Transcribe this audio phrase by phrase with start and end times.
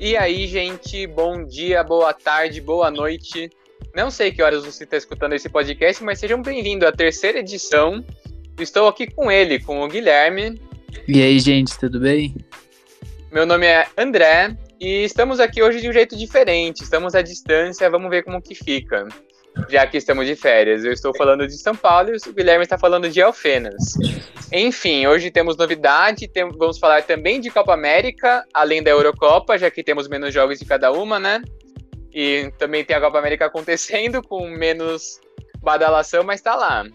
[0.00, 3.50] E aí, gente, bom dia, boa tarde, boa noite.
[3.92, 8.04] Não sei que horas você está escutando esse podcast, mas sejam bem-vindos à terceira edição.
[8.60, 10.60] Estou aqui com ele, com o Guilherme.
[11.08, 12.32] E aí, gente, tudo bem?
[13.32, 16.84] Meu nome é André e estamos aqui hoje de um jeito diferente.
[16.84, 19.08] Estamos à distância, vamos ver como que fica.
[19.68, 22.78] Já que estamos de férias, eu estou falando de São Paulo e o Guilherme está
[22.78, 23.94] falando de Alfenas.
[24.52, 29.70] Enfim, hoje temos novidade, tem, vamos falar também de Copa América, além da Eurocopa, já
[29.70, 31.42] que temos menos jogos de cada uma, né?
[32.12, 35.20] E também tem a Copa América acontecendo com menos
[35.60, 36.86] badalação, mas tá lá.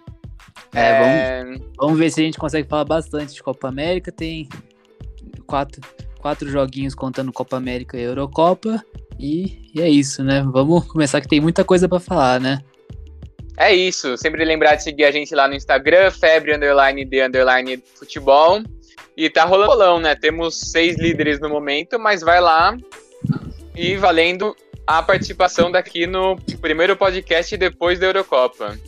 [0.74, 1.44] É, é...
[1.44, 4.12] Vamos, vamos ver se a gente consegue falar bastante de Copa América.
[4.12, 4.50] Tem
[5.46, 5.82] quatro,
[6.24, 8.82] quatro joguinhos contando Copa América e Eurocopa.
[9.20, 10.42] E, e é isso, né?
[10.42, 12.64] Vamos começar que tem muita coisa para falar, né?
[13.58, 14.16] É isso.
[14.16, 18.64] Sempre lembrar de seguir a gente lá no Instagram, febre underline de underline futebol.
[19.18, 20.16] E tá rolando né?
[20.16, 22.76] Temos seis líderes no momento, mas vai lá
[23.76, 24.56] e valendo
[24.88, 28.80] a participação daqui no primeiro podcast depois da Eurocopa.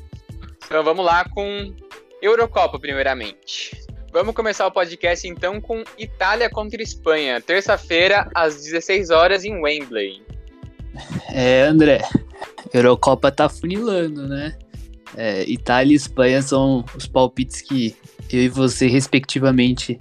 [0.66, 1.76] Então vamos lá com
[2.22, 3.85] Eurocopa, primeiramente.
[4.16, 10.24] Vamos começar o podcast então com Itália contra Espanha, terça-feira às 16 horas em Wembley.
[11.34, 12.00] É, André,
[12.74, 14.58] Eurocopa tá funilando, né?
[15.18, 17.94] É, Itália e Espanha são os palpites que
[18.32, 19.98] eu e você, respectivamente,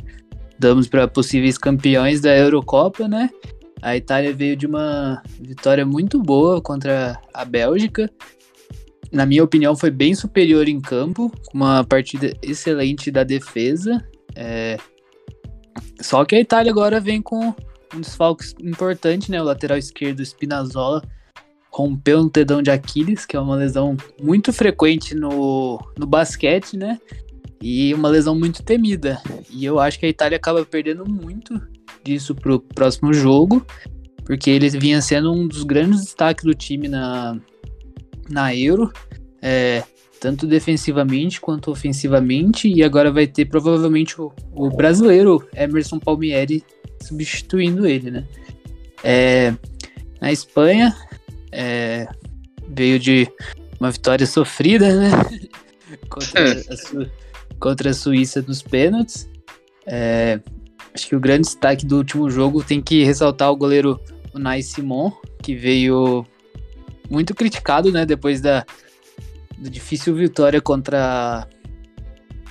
[0.60, 3.28] damos para possíveis campeões da Eurocopa, né?
[3.82, 8.08] A Itália veio de uma vitória muito boa contra a Bélgica.
[9.12, 14.04] Na minha opinião, foi bem superior em campo, com uma partida excelente da defesa.
[14.34, 14.76] É...
[16.00, 17.54] Só que a Itália agora vem com
[17.94, 19.40] um desfalque importante, né?
[19.40, 21.02] O lateral esquerdo, Spinazzola,
[21.70, 26.98] rompeu um tendão de Aquiles, que é uma lesão muito frequente no, no basquete, né?
[27.60, 29.20] E uma lesão muito temida.
[29.50, 31.60] E eu acho que a Itália acaba perdendo muito
[32.04, 33.64] disso pro próximo jogo,
[34.24, 37.38] porque ele vinha sendo um dos grandes destaques do time na,
[38.28, 38.92] na Euro,
[39.40, 39.82] é,
[40.20, 46.64] tanto defensivamente quanto ofensivamente, e agora vai ter provavelmente o, o brasileiro Emerson Palmieri
[47.02, 48.24] substituindo ele, né?
[49.02, 49.54] É,
[50.20, 50.96] na Espanha,
[51.52, 52.06] é,
[52.68, 53.28] veio de
[53.78, 55.10] uma vitória sofrida, né?
[56.08, 57.10] contra, a Su
[57.60, 59.28] contra a Suíça nos pênaltis.
[59.86, 60.40] É,
[60.94, 64.00] Acho que o grande destaque do último jogo tem que ressaltar o goleiro
[64.32, 65.10] Unai Simon,
[65.42, 66.24] que veio
[67.10, 68.64] muito criticado, né, depois da,
[69.58, 71.46] da difícil vitória contra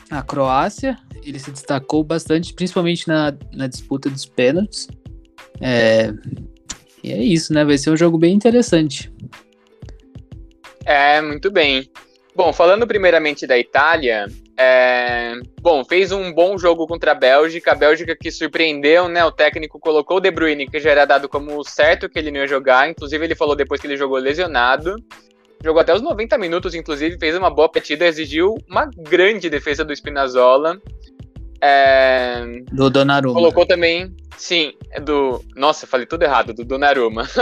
[0.09, 0.97] a Croácia.
[1.23, 4.87] Ele se destacou bastante, principalmente na, na disputa dos pênaltis.
[5.61, 6.13] É,
[7.03, 7.63] e é isso, né?
[7.63, 9.11] Vai ser um jogo bem interessante.
[10.85, 11.89] É, muito bem.
[12.35, 14.27] Bom, falando primeiramente da Itália,
[14.57, 15.33] é...
[15.61, 19.23] Bom, fez um bom jogo contra a Bélgica, a Bélgica que surpreendeu, né?
[19.25, 22.41] O técnico colocou o De Bruyne, que já era dado como certo que ele não
[22.41, 24.95] ia jogar, inclusive ele falou depois que ele jogou lesionado.
[25.63, 29.95] Jogou até os 90 minutos, inclusive, fez uma boa partida, exigiu uma grande defesa do
[29.95, 30.77] Spinazzola.
[31.65, 32.43] É...
[32.73, 33.35] Do Donnarumma.
[33.35, 35.41] Colocou também, sim, é do...
[35.55, 37.25] Nossa, falei tudo errado, do Donnarumma.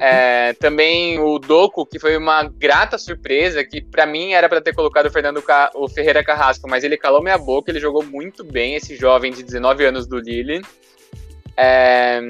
[0.00, 4.74] É, também o Doco, que foi uma grata surpresa, que para mim era para ter
[4.74, 5.72] colocado o Fernando Ca...
[5.74, 9.42] o Ferreira Carrasco, mas ele calou minha boca, ele jogou muito bem, esse jovem de
[9.42, 10.60] 19 anos do Lille.
[11.56, 12.20] É,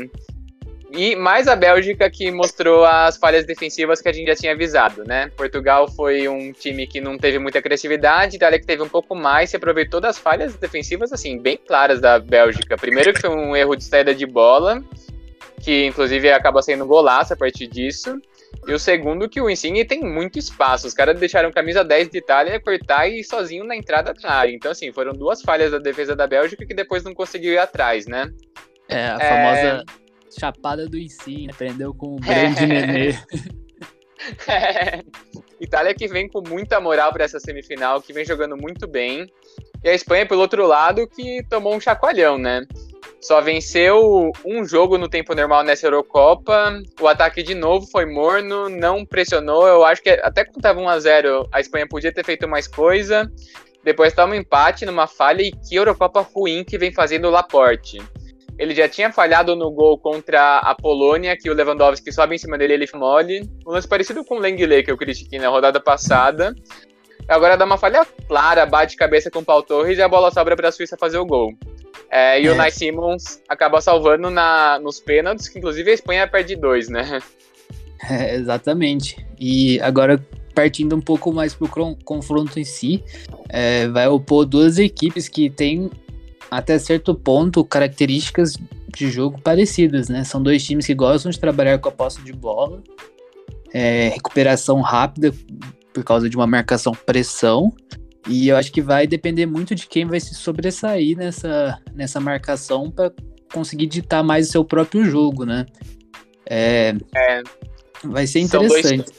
[0.91, 5.04] e mais a Bélgica que mostrou as falhas defensivas que a gente já tinha avisado,
[5.04, 5.31] né?
[5.37, 9.50] Portugal foi um time que não teve muita agressividade, Itália que teve um pouco mais,
[9.50, 12.77] se aproveitou das falhas defensivas, assim, bem claras da Bélgica.
[12.77, 14.82] Primeiro que foi um erro de saída de bola,
[15.60, 18.19] que inclusive acaba sendo golaço a partir disso.
[18.66, 20.87] E o segundo, que o Insigne tem muito espaço.
[20.87, 24.53] Os caras deixaram camisa 10 de Itália cortar e ir sozinho na entrada da área.
[24.53, 28.06] Então, assim, foram duas falhas da defesa da Bélgica que depois não conseguiu ir atrás,
[28.06, 28.32] né?
[28.88, 29.84] É, a é...
[30.39, 32.66] chapada do Insigne, aprendeu com o grande é...
[32.66, 33.15] Nenê.
[34.49, 35.03] É.
[35.61, 39.31] Itália que vem com muita moral para essa semifinal, que vem jogando muito bem.
[39.83, 42.66] E a Espanha, pelo outro lado, que tomou um chacoalhão, né?
[43.21, 46.80] Só venceu um jogo no tempo normal nessa Eurocopa.
[47.01, 49.66] O ataque de novo foi morno, não pressionou.
[49.66, 53.30] Eu acho que até quando estava 1x0, a Espanha podia ter feito mais coisa.
[53.83, 57.98] Depois toma um empate numa falha e que Eurocopa ruim que vem fazendo o Laporte.
[58.59, 62.59] Ele já tinha falhado no gol contra a Polônia, que o Lewandowski sobe em cima
[62.59, 63.49] dele ele mole.
[63.66, 66.55] Um lance parecido com o Lenglet, que eu critiquei na rodada passada.
[67.28, 70.57] Agora dá uma falha clara, bate cabeça com o Paul Torres e a bola sobra
[70.57, 71.53] para a Suíça fazer o gol.
[72.10, 72.51] É, e é.
[72.51, 77.21] o Nice Simmons acaba salvando na, nos pênaltis, que inclusive a Espanha perde dois, né?
[78.09, 79.27] É, exatamente.
[79.41, 81.69] E agora, partindo um pouco mais pro
[82.04, 83.03] confronto em si,
[83.49, 85.91] é, vai opor duas equipes que têm,
[86.50, 88.56] até certo ponto, características
[88.95, 90.24] de jogo parecidas, né?
[90.24, 92.83] São dois times que gostam de trabalhar com a posse de bola,
[93.72, 95.33] é, recuperação rápida
[95.92, 97.72] por causa de uma marcação pressão.
[98.28, 102.91] E eu acho que vai depender muito de quem vai se sobressair nessa, nessa marcação
[102.91, 103.12] para
[103.53, 105.65] conseguir ditar mais o seu próprio jogo, né?
[106.48, 107.42] É, é,
[108.04, 109.04] vai ser interessante.
[109.04, 109.17] Dois...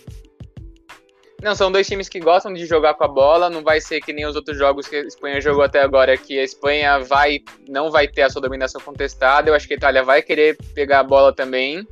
[1.42, 4.12] Não, são dois times que gostam de jogar com a bola, não vai ser que
[4.12, 7.90] nem os outros jogos que a Espanha jogou até agora, que a Espanha vai não
[7.90, 11.04] vai ter a sua dominação contestada, eu acho que a Itália vai querer pegar a
[11.04, 11.88] bola também.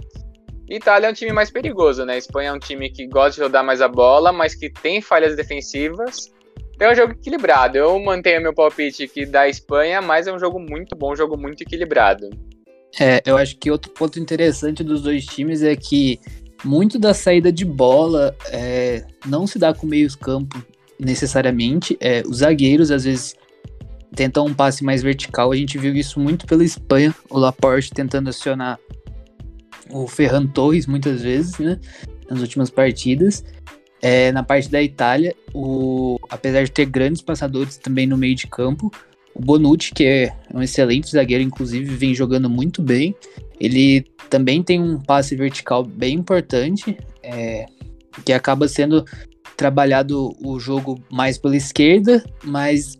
[0.69, 2.15] Itália é um time mais perigoso, né?
[2.15, 5.01] A Espanha é um time que gosta de rodar mais a bola, mas que tem
[5.01, 6.29] falhas defensivas.
[6.77, 7.77] É um jogo equilibrado.
[7.77, 11.37] Eu mantenho meu palpite aqui da Espanha, mas é um jogo muito bom, um jogo
[11.37, 12.29] muito equilibrado.
[12.99, 16.19] É, eu acho que outro ponto interessante dos dois times é que
[16.63, 20.63] muito da saída de bola é, não se dá com meios campo
[20.99, 21.97] necessariamente.
[21.99, 23.35] É, os zagueiros às vezes
[24.15, 25.51] tentam um passe mais vertical.
[25.51, 28.79] A gente viu isso muito pela Espanha, o Laporte tentando acionar
[29.89, 31.79] o Ferran Torres muitas vezes, né?
[32.29, 33.43] Nas últimas partidas.
[34.01, 38.45] É, na parte da Itália, o, apesar de ter grandes passadores também no meio de
[38.45, 38.91] campo,
[39.37, 43.15] o Bonucci, que é um excelente zagueiro, inclusive vem jogando muito bem.
[43.59, 47.67] Ele também tem um passe vertical bem importante, é,
[48.25, 49.05] que acaba sendo
[49.55, 52.99] trabalhado o jogo mais pela esquerda, mas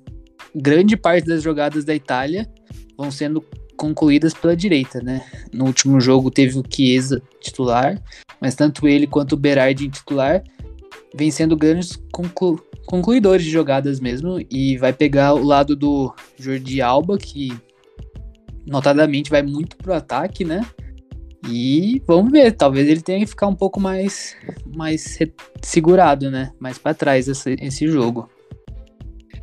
[0.55, 2.47] grande parte das jogadas da Itália
[2.95, 3.43] vão sendo
[3.75, 5.23] concluídas pela direita, né?
[5.51, 7.99] No último jogo teve o Chiesa titular,
[8.39, 10.43] mas tanto ele quanto o Berardi titular
[11.15, 16.81] vem sendo grandes conclu concluidores de jogadas mesmo e vai pegar o lado do Jordi
[16.81, 17.53] Alba, que
[18.65, 20.65] notadamente vai muito pro ataque, né?
[21.47, 24.35] E vamos ver, talvez ele tenha que ficar um pouco mais,
[24.65, 25.19] mais
[25.61, 26.51] segurado, né?
[26.59, 28.29] Mais para trás esse, esse jogo.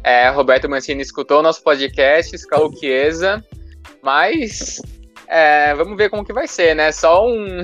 [0.03, 3.45] É, Roberto Mancini escutou o nosso podcast, escalou Chiesa,
[4.03, 4.81] mas
[5.29, 6.93] é, vamos ver como que vai ser, né?
[6.93, 7.63] Só um,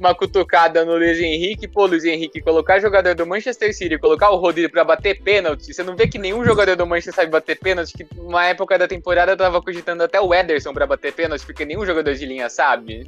[0.00, 1.68] uma cutucada no Luiz Henrique.
[1.68, 5.72] Pô, Luiz Henrique, colocar jogador do Manchester City, colocar o Rodrigo para bater pênalti.
[5.72, 7.92] Você não vê que nenhum jogador do Manchester sabe bater pênalti?
[7.92, 11.66] Que numa época da temporada eu tava cogitando até o Ederson para bater pênalti, porque
[11.66, 13.06] nenhum jogador de linha sabe.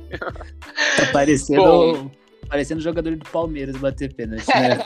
[0.97, 2.11] Tá parecendo.
[2.47, 4.79] parecendo jogador do Palmeiras bater pênalti, né?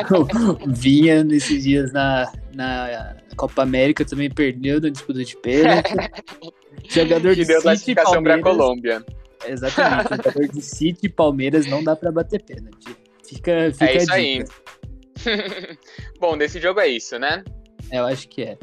[0.68, 5.92] Vinha nesses dias na, na Copa América também perdeu na disputa de pênalti.
[6.88, 9.04] Jogador que de deu City, classificação para Colômbia.
[9.48, 10.16] Exatamente.
[10.16, 12.96] jogador de City e Palmeiras não dá para bater pênalti.
[13.24, 14.44] Fica, fica é isso aí.
[16.20, 17.42] Bom, desse jogo é isso, né?
[17.90, 18.58] Eu acho que é.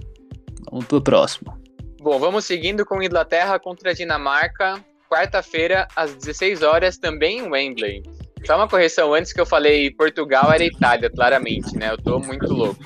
[0.69, 1.57] Vamos pro próximo.
[2.01, 8.03] Bom, vamos seguindo com Inglaterra contra a Dinamarca, quarta-feira, às 16 horas, também em Wembley.
[8.45, 11.91] Só uma correção antes que eu falei Portugal era Itália, claramente, né?
[11.91, 12.83] Eu tô muito louco.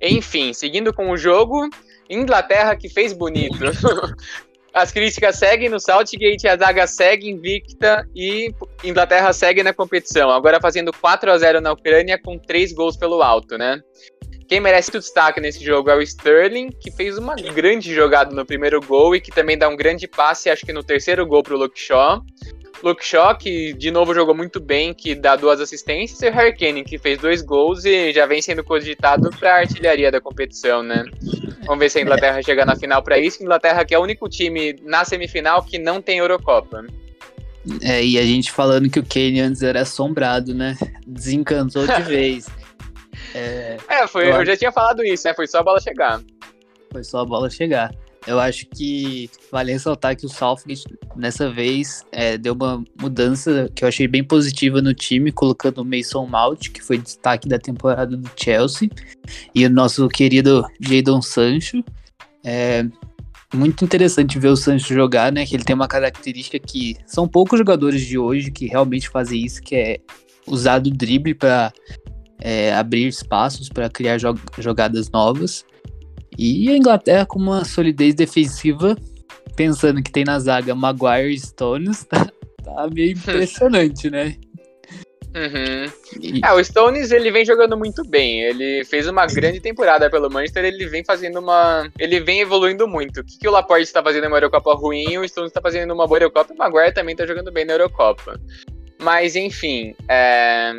[0.00, 1.68] Enfim, seguindo com o jogo,
[2.08, 3.58] Inglaterra que fez bonito.
[4.72, 8.52] As críticas seguem no Southgate, a zaga segue invicta e
[8.84, 10.30] Inglaterra segue na competição.
[10.30, 13.80] Agora fazendo 4 a 0 na Ucrânia com 3 gols pelo alto, né?
[14.48, 18.46] Quem merece o destaque nesse jogo é o Sterling, que fez uma grande jogada no
[18.46, 21.54] primeiro gol e que também dá um grande passe, acho que no terceiro gol para
[21.54, 22.22] o Luke Shaw.
[22.82, 26.56] Luke Shaw, que de novo jogou muito bem, que dá duas assistências, e o Harry
[26.56, 30.82] Kane, que fez dois gols e já vem sendo cogitado para a artilharia da competição,
[30.82, 31.04] né?
[31.66, 33.42] Vamos ver se a Inglaterra chega na final para isso.
[33.42, 36.84] Inglaterra que é o único time na semifinal que não tem Eurocopa.
[37.82, 40.76] É, e a gente falando que o Kane antes era assombrado, né?
[41.06, 42.48] Desencantou de vez.
[43.34, 45.34] É, é foi, eu, eu já tinha falado isso, né?
[45.34, 46.20] Foi só a bola chegar.
[46.90, 47.92] Foi só a bola chegar.
[48.28, 50.84] Eu acho que vale ressaltar que o Southgate,
[51.16, 55.84] nessa vez, é, deu uma mudança que eu achei bem positiva no time, colocando o
[55.84, 58.90] Mason Mount, que foi destaque da temporada do Chelsea,
[59.54, 61.82] e o nosso querido Jadon Sancho.
[62.44, 62.84] É
[63.54, 65.46] muito interessante ver o Sancho jogar, né?
[65.46, 69.62] Que ele tem uma característica que são poucos jogadores de hoje que realmente fazem isso,
[69.62, 70.00] que é
[70.46, 71.72] usar do drible para
[72.38, 74.18] é, abrir espaços, para criar
[74.58, 75.64] jogadas novas.
[76.38, 78.96] E a Inglaterra com uma solidez defensiva,
[79.56, 82.24] pensando que tem na zaga Maguire e Stones, tá,
[82.64, 84.36] tá meio impressionante, né?
[85.34, 85.92] Uhum.
[86.20, 86.40] E...
[86.44, 88.42] É, o Stones ele vem jogando muito bem.
[88.42, 90.64] Ele fez uma grande temporada pelo Manchester.
[90.64, 91.90] Ele vem fazendo uma.
[91.98, 93.20] Ele vem evoluindo muito.
[93.20, 95.92] O que, que o Laporte está fazendo em uma Eurocopa ruim, o Stones está fazendo
[95.92, 98.40] uma boa Eurocopa e o Maguire também está jogando bem na Eurocopa.
[99.00, 100.72] Mas enfim, é...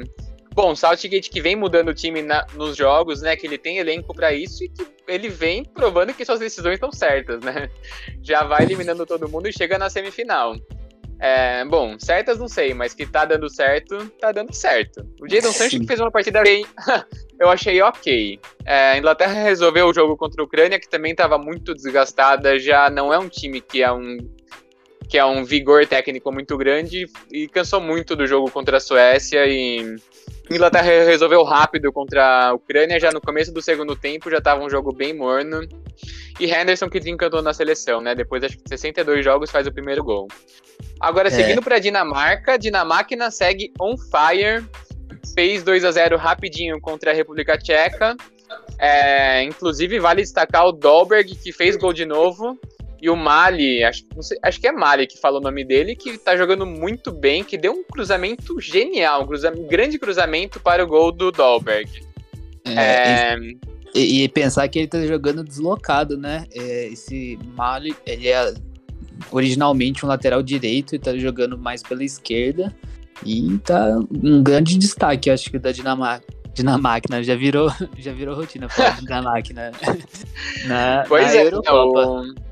[0.61, 3.33] Bom, Southgate que vem mudando o time na, nos jogos, né?
[3.37, 6.91] Que ele tem elenco para isso e que ele vem provando que suas decisões estão
[6.91, 7.69] certas, né?
[8.21, 10.57] Já vai eliminando todo mundo e chega na semifinal.
[11.17, 15.09] É, bom, certas não sei, mas que tá dando certo, tá dando certo.
[15.21, 16.65] O Jadon Sancho que fez uma partida bem,
[17.39, 18.37] eu achei ok.
[18.65, 22.89] É, a Inglaterra resolveu o jogo contra a Ucrânia, que também estava muito desgastada, já
[22.89, 24.17] não é um time que é um
[25.07, 29.43] que é um vigor técnico muito grande e cansou muito do jogo contra a Suécia
[29.47, 29.95] e
[30.49, 34.69] Inglaterra resolveu rápido contra a Ucrânia, já no começo do segundo tempo, já estava um
[34.69, 35.61] jogo bem morno.
[36.39, 38.15] E Henderson que desencantou na seleção, né?
[38.15, 40.27] Depois de 62 jogos faz o primeiro gol.
[40.99, 41.31] Agora, é.
[41.31, 44.65] seguindo para Dinamarca, Dinamarca segue on fire.
[45.35, 48.15] Fez 2 a 0 rapidinho contra a República Tcheca.
[48.79, 52.57] É, inclusive, vale destacar o Dolberg, que fez gol de novo.
[53.01, 56.17] E o Mali, acho, sei, acho que é Mali que fala o nome dele, que
[56.17, 60.83] tá jogando muito bem, que deu um cruzamento genial, um, cruza, um grande cruzamento para
[60.83, 61.89] o gol do Dolberg.
[62.65, 63.37] É, é...
[63.95, 66.45] E, e, pensar que ele tá jogando deslocado, né?
[66.53, 68.53] É, esse Mali, ele é
[69.31, 72.75] originalmente um lateral direito e tá jogando mais pela esquerda.
[73.25, 76.25] E tá um grande destaque, acho que, da Dinamarca.
[76.53, 79.71] Dinamarca, já virou, já virou rotina falar Dinamarca, né?
[80.67, 82.07] na, pois na é, Eurocopa.
[82.07, 82.48] O...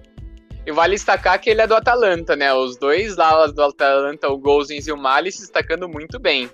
[0.67, 2.53] E vale destacar que ele é do Atalanta, né?
[2.53, 6.49] Os dois lados do Atalanta, o Golzins e o Mali, se destacando muito bem.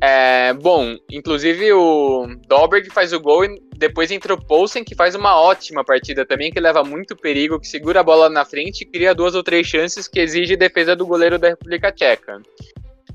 [0.00, 5.14] É, bom, inclusive o Dolberg faz o gol e depois entra o Poulsen, que faz
[5.14, 8.86] uma ótima partida também, que leva muito perigo, que segura a bola na frente e
[8.86, 12.40] cria duas ou três chances que exige defesa do goleiro da República Tcheca.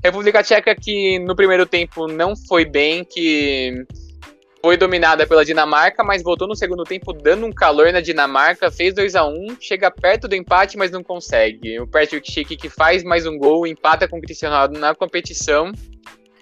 [0.04, 3.84] República Tcheca que no primeiro tempo não foi bem, que
[4.66, 8.92] foi dominada pela Dinamarca, mas voltou no segundo tempo dando um calor na Dinamarca, fez
[8.92, 11.78] 2 a 1 chega perto do empate, mas não consegue.
[11.78, 15.70] O Patrick Schick que faz mais um gol, empata com o Cristiano Ronaldo na competição.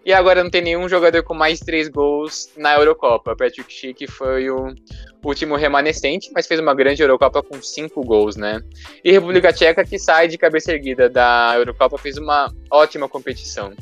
[0.07, 3.33] E agora não tem nenhum jogador com mais três gols na Eurocopa.
[3.33, 4.75] O Patrick Schick foi o
[5.23, 8.63] último remanescente, mas fez uma grande Eurocopa com cinco gols, né?
[9.05, 13.75] E República Tcheca que sai de cabeça erguida da Eurocopa fez uma ótima competição.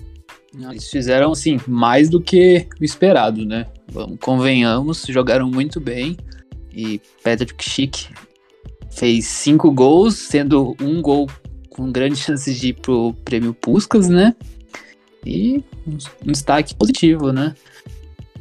[0.69, 3.69] Eles fizeram, assim, mais do que o esperado, né?
[3.93, 6.17] Vamos, convenhamos, jogaram muito bem.
[6.73, 8.09] E Patrick Schick
[8.91, 11.29] fez cinco gols, sendo um gol
[11.69, 14.35] com grandes chances de ir pro prêmio Puskas, né?
[15.25, 15.99] E um,
[16.33, 17.55] destaque positivo, né?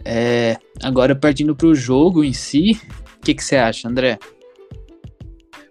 [0.06, 2.80] É, agora, partindo para o jogo em si,
[3.18, 4.18] o que você acha, André?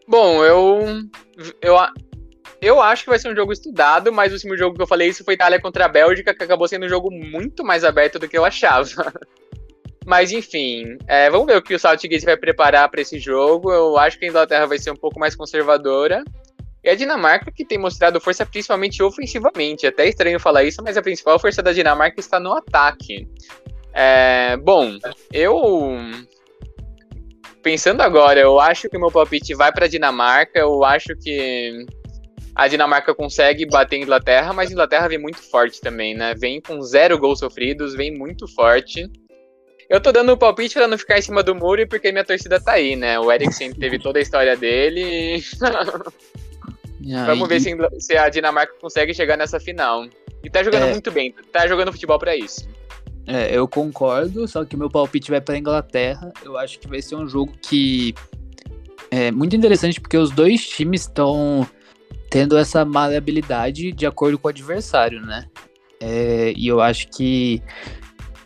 [0.06, 1.02] Bom, eu,
[1.62, 1.76] eu
[2.60, 5.08] eu acho que vai ser um jogo estudado, mas o último jogo que eu falei
[5.08, 8.28] isso foi Itália contra a Bélgica, que acabou sendo um jogo muito mais aberto do
[8.28, 8.87] que eu achava.
[10.07, 13.73] Mas enfim, é, vamos ver o que o Southgate vai preparar para esse jogo.
[13.73, 16.25] Eu acho que a Inglaterra vai ser um pouco mais conservadora.
[16.83, 19.87] E a Dinamarca que tem mostrado força principalmente ofensivamente.
[19.87, 23.28] Até estranho falar isso, mas a principal força da Dinamarca está no ataque.
[23.92, 24.99] É, bom,
[25.33, 25.99] eu
[27.62, 30.59] pensando agora, eu acho que o meu palpite vai para a Dinamarca.
[30.59, 31.85] Eu acho que
[32.54, 36.35] a Dinamarca consegue bater a Inglaterra, mas a Inglaterra vem muito forte também, né?
[36.35, 39.07] Vem com zero gols sofridos, vem muito forte.
[39.90, 42.61] Eu tô dando o palpite pra não ficar em cima do muro porque minha torcida
[42.61, 43.18] tá aí, né?
[43.18, 45.42] O Eriksen teve toda a história dele.
[47.26, 50.06] Vamos ver se, se, a Dinamarca consegue chegar nessa final.
[50.44, 50.90] E tá jogando é...
[50.92, 52.68] muito bem, tá jogando futebol para isso.
[53.26, 56.32] É, eu concordo, só que meu palpite vai pra Inglaterra.
[56.44, 58.14] Eu acho que vai ser um jogo que
[59.11, 61.68] é muito interessante porque os dois times estão
[62.30, 65.47] tendo essa maleabilidade de acordo com o adversário, né?
[66.00, 67.61] É, e eu acho que,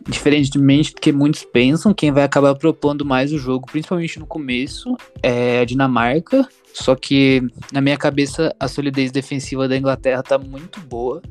[0.09, 4.97] diferentemente do que muitos pensam, quem vai acabar propondo mais o jogo, principalmente no começo,
[5.23, 6.49] é a Dinamarca.
[6.73, 7.43] Só que,
[7.73, 11.23] na minha cabeça, a solidez defensiva da Inglaterra tá muito boa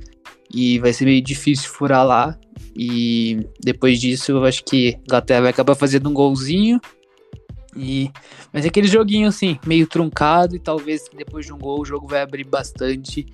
[0.54, 2.38] e vai ser meio difícil furar lá.
[2.76, 6.80] E depois disso, eu acho que a Inglaterra vai acabar fazendo um golzinho
[7.76, 8.12] e,
[8.52, 12.08] mas é aquele joguinho assim, meio truncado, e talvez depois de um gol o jogo
[12.08, 13.26] vai abrir bastante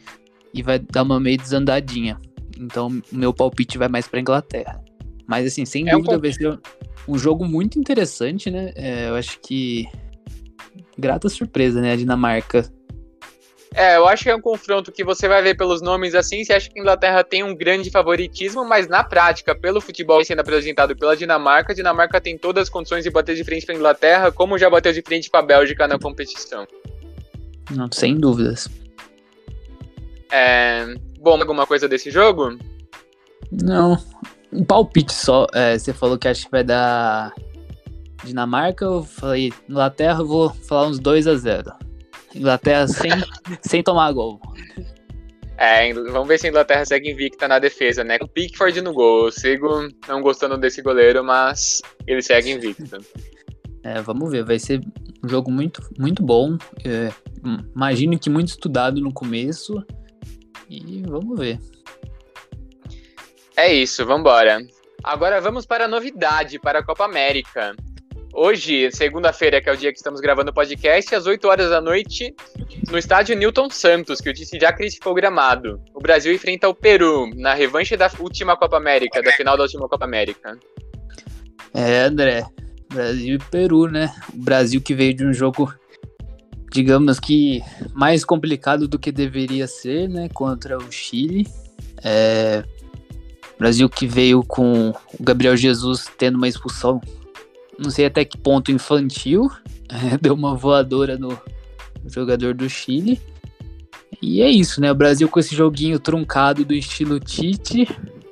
[0.53, 2.19] e vai dar uma meio desandadinha.
[2.57, 4.83] Então, meu palpite vai mais para Inglaterra.
[5.29, 6.19] Mas, assim, sem é dúvida, um...
[6.19, 6.59] vai ser
[7.07, 8.73] um jogo muito interessante, né?
[8.75, 9.87] É, eu acho que.
[10.97, 11.93] Grata surpresa, né?
[11.93, 12.69] A Dinamarca
[13.75, 16.53] é, eu acho que é um confronto que você vai ver pelos nomes assim, você
[16.53, 20.95] acha que a Inglaterra tem um grande favoritismo, mas na prática, pelo futebol sendo apresentado
[20.95, 24.31] pela Dinamarca, a Dinamarca tem todas as condições de bater de frente para a Inglaterra,
[24.31, 26.67] como já bateu de frente para a Bélgica na competição.
[27.69, 28.67] Não, sem dúvidas.
[30.31, 32.57] É, bom, alguma coisa desse jogo?
[33.51, 33.97] Não,
[34.51, 35.47] um palpite só.
[35.53, 37.33] É, você falou que acha que vai dar
[38.23, 41.71] Dinamarca, eu falei Inglaterra, eu vou falar uns 2 a 0
[42.35, 43.11] Inglaterra sem,
[43.61, 44.39] sem tomar gol.
[45.57, 48.17] É, vamos ver se a Inglaterra segue invicta na defesa, né?
[48.17, 49.25] Com Pickford no gol.
[49.25, 52.97] Eu sigo não gostando desse goleiro, mas ele segue invicto.
[53.83, 54.45] É, vamos ver.
[54.45, 54.79] Vai ser
[55.21, 56.57] um jogo muito, muito bom.
[56.85, 57.11] É,
[57.75, 59.83] imagino que muito estudado no começo.
[60.69, 61.59] E vamos ver.
[63.61, 64.65] É isso, vamos embora.
[65.03, 67.75] Agora vamos para a novidade para a Copa América.
[68.33, 71.81] hoje, segunda-feira, que é o dia que estamos gravando o podcast, às 8 horas da
[71.81, 72.33] noite,
[72.89, 75.81] no estádio Newton Santos, que o Tite já criticou o gramado.
[75.93, 79.89] O Brasil enfrenta o Peru na revanche da última Copa América, da final da última
[79.89, 80.57] Copa América.
[81.73, 82.45] É, André,
[82.87, 84.09] Brasil e Peru, né?
[84.33, 85.69] O Brasil que veio de um jogo,
[86.71, 87.61] digamos que
[87.93, 90.29] mais complicado do que deveria ser, né?
[90.33, 91.45] Contra o Chile.
[92.01, 92.63] É,
[93.59, 97.01] Brasil que veio com o Gabriel Jesus tendo uma expulsão,
[97.77, 99.51] não sei até que ponto infantil,
[99.91, 101.37] é, deu uma voadora no
[102.05, 103.19] jogador do Chile.
[104.21, 104.89] E é isso, né?
[104.91, 107.87] O Brasil com esse joguinho truncado do estilo Tite,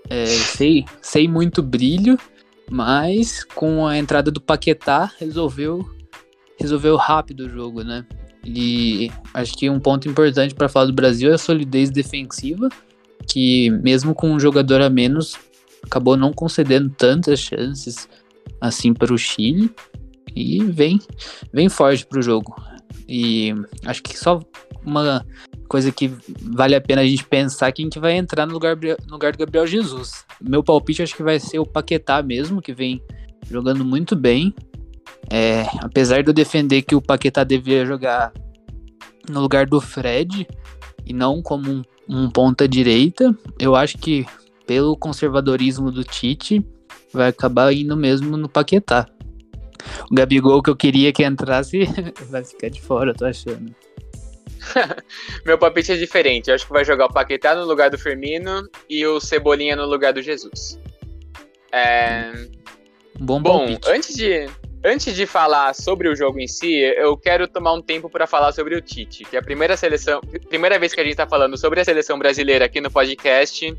[0.09, 2.17] é, sem, sem muito brilho,
[2.69, 5.85] mas com a entrada do Paquetá resolveu
[6.59, 8.03] resolveu rápido o jogo, né?
[8.43, 12.69] E acho que um ponto importante para falar do Brasil é a solidez defensiva
[13.27, 15.35] que mesmo com um jogador a menos,
[15.83, 18.07] acabou não concedendo tantas chances
[18.59, 19.71] assim para o Chile
[20.35, 20.99] e vem,
[21.51, 22.55] vem forte para o jogo.
[23.07, 23.53] E
[23.85, 24.39] acho que só
[24.85, 25.25] uma
[25.67, 29.11] coisa que vale a pena a gente pensar quem que vai entrar no lugar, no
[29.11, 30.25] lugar do Gabriel Jesus.
[30.41, 33.01] Meu palpite acho que vai ser o Paquetá mesmo, que vem
[33.49, 34.53] jogando muito bem.
[35.29, 38.31] É, apesar de eu defender que o Paquetá deveria jogar
[39.29, 40.47] no lugar do Fred
[41.05, 43.35] e não como um um ponta direita.
[43.59, 44.25] Eu acho que
[44.65, 46.65] pelo conservadorismo do Tite
[47.13, 49.07] vai acabar indo mesmo no Paquetá.
[50.11, 51.85] O Gabigol que eu queria que entrasse
[52.29, 53.73] vai ficar de fora, tô achando.
[55.45, 56.49] Meu palpite é diferente.
[56.49, 59.85] Eu acho que vai jogar o Paquetá no lugar do Firmino e o Cebolinha no
[59.85, 60.79] lugar do Jesus.
[61.71, 62.31] É...
[63.19, 64.47] Bom, Bom antes de
[64.89, 68.53] Antes de falar sobre o jogo em si, eu quero tomar um tempo para falar
[68.53, 71.57] sobre o Tite, que é a primeira seleção, primeira vez que a gente está falando
[71.57, 73.77] sobre a seleção brasileira aqui no podcast.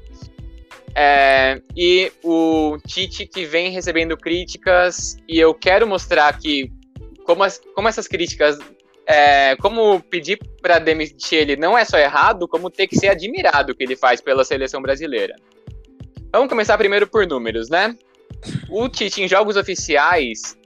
[0.94, 6.70] É, e o Tite que vem recebendo críticas, e eu quero mostrar que
[7.24, 8.58] como, as, como essas críticas,
[9.06, 13.72] é, como pedir para demitir ele não é só errado, como ter que ser admirado
[13.72, 15.36] o que ele faz pela seleção brasileira.
[16.30, 17.96] Vamos começar primeiro por números, né?
[18.68, 20.58] O Tite em jogos oficiais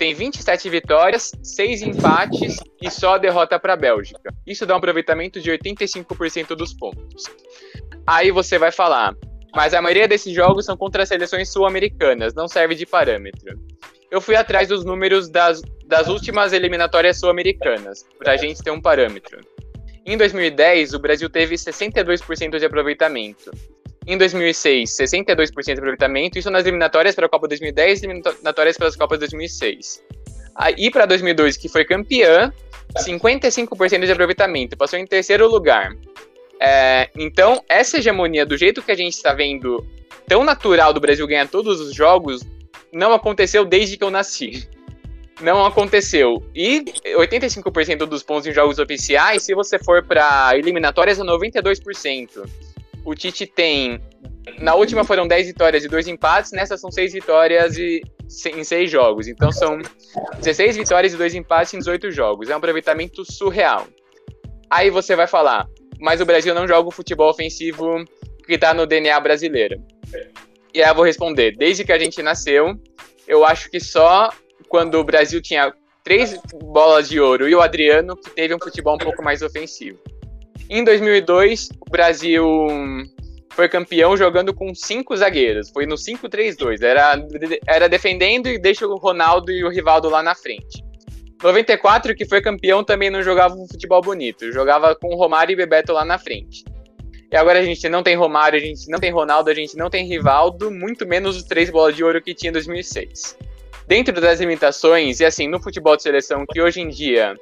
[0.00, 4.34] tem 27 vitórias, 6 empates e só derrota para a Bélgica.
[4.46, 7.24] Isso dá um aproveitamento de 85% dos pontos.
[8.06, 9.14] Aí você vai falar,
[9.54, 13.60] mas a maioria desses jogos são contra seleções sul-americanas, não serve de parâmetro.
[14.10, 18.80] Eu fui atrás dos números das, das últimas eliminatórias sul-americanas, para a gente ter um
[18.80, 19.38] parâmetro.
[20.06, 23.50] Em 2010, o Brasil teve 62% de aproveitamento.
[24.06, 28.88] Em 2006, 62% de aproveitamento, isso nas eliminatórias para a Copa 2010 e eliminatórias para
[28.88, 30.02] as Copas 2006.
[30.54, 32.52] Aí para 2002, que foi campeã,
[32.98, 35.94] 55% de aproveitamento, passou em terceiro lugar.
[36.60, 39.86] É, então, essa hegemonia, do jeito que a gente está vendo,
[40.26, 42.42] tão natural do Brasil ganhar todos os jogos,
[42.92, 44.68] não aconteceu desde que eu nasci.
[45.40, 46.42] Não aconteceu.
[46.54, 46.84] E
[47.16, 52.46] 85% dos pontos em jogos oficiais, se você for para eliminatórias, é 92%.
[53.04, 54.00] O Tite tem.
[54.58, 58.02] Na última foram 10 vitórias e 2 empates, nessa são 6 vitórias e,
[58.54, 59.28] em 6 jogos.
[59.28, 59.78] Então são
[60.38, 62.48] 16 vitórias e 2 empates em 18 jogos.
[62.48, 63.86] É um aproveitamento surreal.
[64.68, 65.66] Aí você vai falar,
[66.00, 68.04] mas o Brasil não joga o futebol ofensivo
[68.46, 69.80] que está no DNA brasileiro.
[70.72, 72.74] E aí eu vou responder, desde que a gente nasceu,
[73.26, 74.30] eu acho que só
[74.68, 78.94] quando o Brasil tinha três bolas de ouro e o Adriano que teve um futebol
[78.94, 79.98] um pouco mais ofensivo.
[80.72, 82.46] Em 2002, o Brasil
[83.50, 85.68] foi campeão jogando com cinco zagueiros.
[85.68, 86.80] Foi no 5-3-2.
[86.80, 87.20] Era,
[87.66, 90.84] era defendendo e deixa o Ronaldo e o Rivaldo lá na frente.
[91.42, 94.52] 94, que foi campeão, também não jogava um futebol bonito.
[94.52, 96.64] Jogava com Romário e Bebeto lá na frente.
[97.32, 99.90] E agora a gente não tem Romário, a gente não tem Ronaldo, a gente não
[99.90, 103.36] tem Rivaldo, muito menos os três bolas de ouro que tinha em 2006.
[103.88, 107.36] Dentro das limitações, e assim, no futebol de seleção, que hoje em dia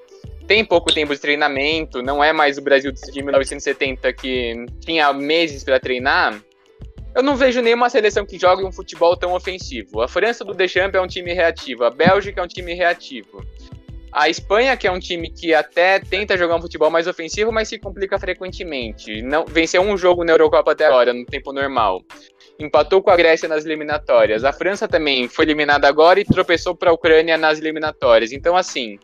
[0.49, 5.63] tem pouco tempo de treinamento, não é mais o Brasil de 1970 que tinha meses
[5.63, 6.43] para treinar.
[7.15, 10.01] Eu não vejo nenhuma seleção que jogue um futebol tão ofensivo.
[10.01, 13.45] A França do Deschamps é um time reativo, a Bélgica é um time reativo.
[14.11, 17.69] A Espanha, que é um time que até tenta jogar um futebol mais ofensivo, mas
[17.69, 19.21] se complica frequentemente.
[19.21, 22.03] Não venceu um jogo na Eurocopa até agora, no tempo normal.
[22.59, 24.45] Empatou com a Grécia nas eliminatórias.
[24.45, 28.33] A França também foi eliminada agora e tropeçou para a Ucrânia nas eliminatórias.
[28.33, 28.99] Então, assim,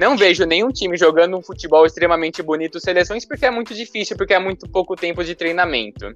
[0.00, 4.32] não vejo nenhum time jogando um futebol extremamente bonito seleções porque é muito difícil, porque
[4.32, 6.10] é muito pouco tempo de treinamento.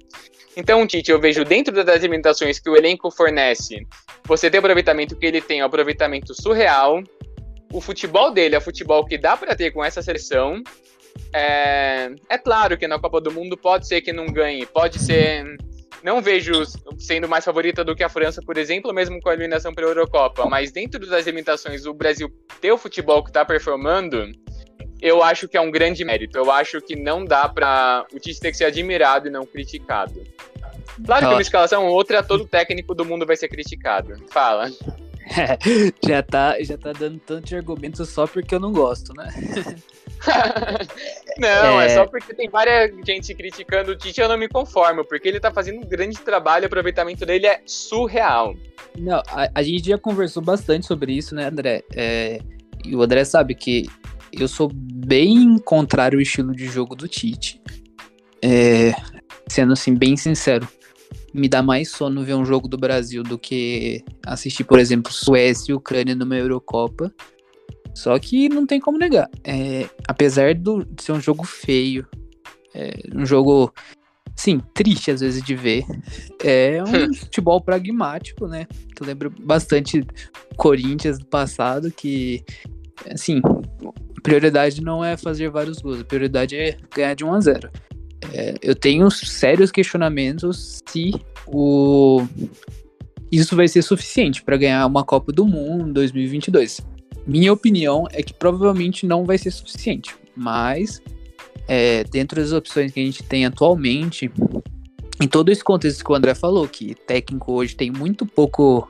[0.57, 3.85] Então, Tite, eu vejo dentro das limitações que o elenco fornece,
[4.25, 7.03] você tem o aproveitamento que ele tem, o aproveitamento surreal.
[7.71, 10.63] O futebol dele é o futebol que dá para ter com essa seleção.
[11.31, 15.45] É, é claro que na Copa do Mundo pode ser que não ganhe, pode ser
[16.05, 16.53] não vejo
[16.99, 20.45] sendo mais favorita do que a França, por exemplo, mesmo com a eliminação pela Eurocopa.
[20.45, 24.31] Mas dentro das limitações, o Brasil ter o futebol que está performando,
[25.01, 26.37] eu acho que é um grande mérito.
[26.37, 30.21] Eu acho que não dá para o Tite ter que ser admirado e não criticado.
[31.03, 34.15] Claro que uma escalação outra, todo técnico do mundo vai ser criticado.
[34.29, 34.69] Fala.
[36.05, 39.27] Já tá, já tá dando tanto de argumento só porque eu não gosto, né?
[41.39, 41.87] não, é...
[41.87, 41.89] é...
[41.89, 45.51] só porque tem várias gente criticando o Tite, eu não me conformo, porque ele tá
[45.51, 48.55] fazendo um grande trabalho, o aproveitamento dele é surreal.
[48.97, 51.83] Não, a, a gente já conversou bastante sobre isso, né, André?
[51.95, 52.39] É,
[52.83, 53.89] e o André sabe que
[54.31, 57.61] eu sou bem contrário ao estilo de jogo do Tite.
[58.43, 58.93] É,
[59.47, 60.67] sendo assim, bem sincero
[61.35, 65.71] me dá mais sono ver um jogo do Brasil do que assistir, por exemplo, Suécia
[65.71, 67.13] e Ucrânia numa Eurocopa.
[67.93, 69.29] Só que não tem como negar.
[69.43, 72.07] É, apesar do, de ser um jogo feio,
[72.73, 73.73] é, um jogo,
[74.35, 75.83] sim, triste às vezes de ver,
[76.43, 78.67] é um futebol pragmático, né?
[78.99, 80.05] Eu lembro bastante
[80.57, 82.43] Corinthians do passado, que,
[83.09, 83.41] assim,
[84.23, 87.71] prioridade não é fazer vários gols, a prioridade é ganhar de 1 a 0
[88.33, 91.13] é, eu tenho sérios questionamentos se
[91.47, 92.25] o
[93.31, 96.81] isso vai ser suficiente para ganhar uma Copa do Mundo em 2022.
[97.27, 101.01] Minha opinião é que provavelmente não vai ser suficiente, mas
[101.67, 104.31] é, dentro das opções que a gente tem atualmente,
[105.21, 108.89] em todo esse contexto que o André falou, que técnico hoje tem muito pouco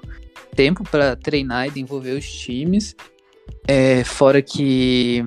[0.56, 2.96] tempo para treinar e desenvolver os times,
[3.68, 5.26] é, fora que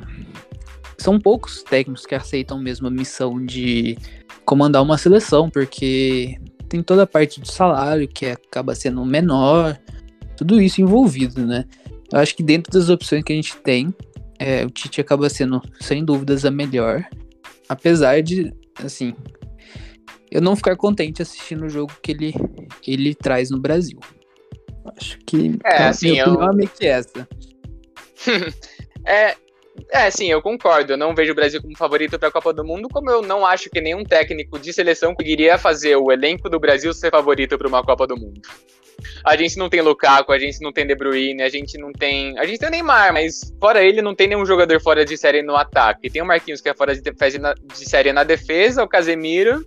[0.98, 3.96] são poucos técnicos que aceitam mesmo a missão de
[4.44, 9.78] comandar uma seleção, porque tem toda a parte do salário que acaba sendo menor,
[10.37, 11.64] tudo isso envolvido, né?
[12.12, 13.94] Eu acho que dentro das opções que a gente tem,
[14.38, 17.06] é, o Tite acaba sendo, sem dúvidas, a melhor.
[17.68, 19.14] Apesar de, assim,
[20.30, 22.34] eu não ficar contente assistindo o jogo que ele,
[22.87, 23.98] ele traz no Brasil.
[24.96, 26.42] Acho que é, assim, eu...
[26.42, 27.28] é meio que essa.
[29.04, 29.37] é,
[29.90, 30.92] é, sim, eu concordo.
[30.92, 33.46] Eu não vejo o Brasil como favorito para a Copa do Mundo, como eu não
[33.46, 37.68] acho que nenhum técnico de seleção conseguiria fazer o elenco do Brasil ser favorito para
[37.68, 38.40] uma Copa do Mundo.
[39.24, 42.36] A gente não tem Lukaku, a gente não tem De Bruyne, a gente não tem.
[42.38, 45.42] A gente tem o Neymar, mas fora ele não tem nenhum jogador fora de série
[45.42, 46.10] no ataque.
[46.10, 47.14] Tem o Marquinhos que é fora de,
[47.74, 49.64] série na defesa, o Casemiro.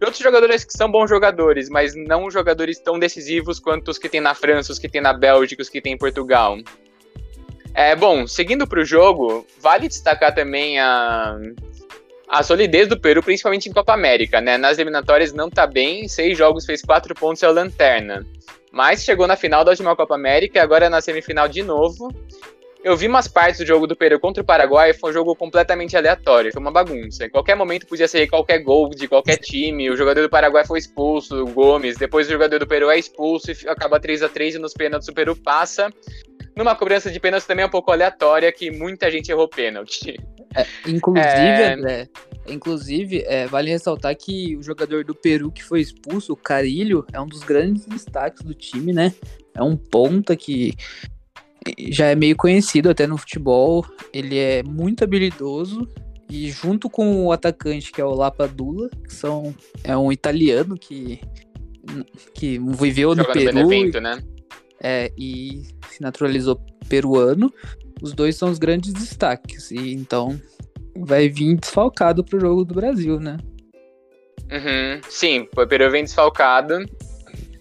[0.00, 4.08] E outros jogadores que são bons jogadores, mas não jogadores tão decisivos quanto os que
[4.08, 6.56] tem na França, os que tem na Bélgica, os que tem em Portugal.
[7.74, 11.36] É, bom, seguindo para o jogo, vale destacar também a,
[12.28, 14.56] a solidez do Peru, principalmente em Copa América, né?
[14.56, 18.24] Nas eliminatórias não tá bem, seis jogos fez quatro pontos é o lanterna.
[18.70, 22.14] Mas chegou na final da última Copa América e agora é na semifinal de novo.
[22.84, 25.96] Eu vi umas partes do jogo do Peru contra o Paraguai, foi um jogo completamente
[25.96, 27.24] aleatório, foi uma bagunça.
[27.24, 29.90] Em qualquer momento podia sair qualquer gol de qualquer time.
[29.90, 31.96] O jogador do Paraguai foi expulso, o Gomes.
[31.96, 35.08] Depois o jogador do Peru é expulso e acaba 3 a 3 e nos pênaltis
[35.08, 35.90] o Peru passa
[36.56, 40.18] numa cobrança de pênalti também é um pouco aleatória, que muita gente errou pênalti.
[40.54, 41.72] É, inclusive, é...
[41.74, 42.08] André,
[42.46, 47.20] inclusive, é, vale ressaltar que o jogador do Peru que foi expulso, o Carilho, é
[47.20, 49.12] um dos grandes destaques do time, né?
[49.54, 50.74] É um ponta que
[51.90, 53.84] já é meio conhecido até no futebol.
[54.12, 55.88] Ele é muito habilidoso
[56.30, 61.20] e junto com o atacante que é o Lapadula, que são é um italiano que
[62.32, 64.22] que viveu no Peru, Benevento, né?
[64.86, 67.50] É, e se naturalizou peruano.
[68.02, 69.70] Os dois são os grandes destaques.
[69.70, 70.38] E então
[70.94, 73.38] vai vir desfalcado pro jogo do Brasil, né?
[74.52, 76.84] Uhum, sim, o Peru vem desfalcado.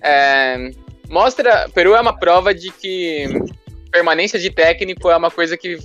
[0.02, 0.70] É,
[1.10, 1.70] mostra.
[1.74, 3.26] Peru é uma prova de que
[3.90, 5.78] permanência de técnico é uma coisa que,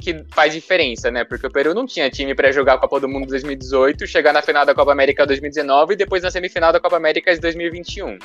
[0.00, 1.24] que faz diferença, né?
[1.24, 4.42] Porque o Peru não tinha time para jogar a Copa do Mundo 2018, chegar na
[4.42, 8.16] final da Copa América 2019 e depois na semifinal da Copa América de 2021.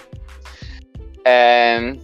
[1.25, 1.95] É,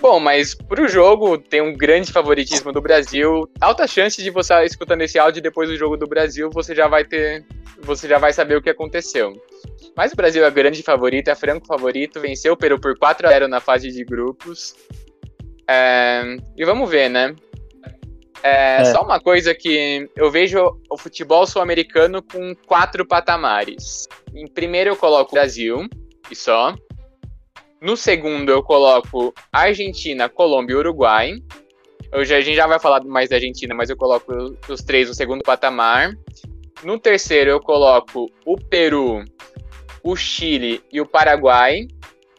[0.00, 3.48] Bom, mas pro jogo tem um grande favoritismo do Brasil.
[3.60, 7.04] Alta chance de você escutando esse áudio depois do jogo do Brasil, você já vai
[7.04, 7.44] ter.
[7.80, 9.32] Você já vai saber o que aconteceu.
[9.96, 13.30] Mas o Brasil é grande favorito, é franco favorito, venceu o Peru por 4 a
[13.30, 14.74] 0 na fase de grupos.
[15.68, 17.34] É, e vamos ver, né?
[18.42, 18.84] É, é.
[18.86, 24.06] Só uma coisa que eu vejo o futebol sul-americano com quatro patamares.
[24.34, 25.88] Em primeiro eu coloco o Brasil,
[26.30, 26.74] e só.
[27.84, 31.34] No segundo, eu coloco Argentina, Colômbia e Uruguai.
[32.22, 34.32] Já, a gente já vai falar mais da Argentina, mas eu coloco
[34.66, 36.16] os três no segundo patamar.
[36.82, 39.22] No terceiro, eu coloco o Peru,
[40.02, 41.86] o Chile e o Paraguai.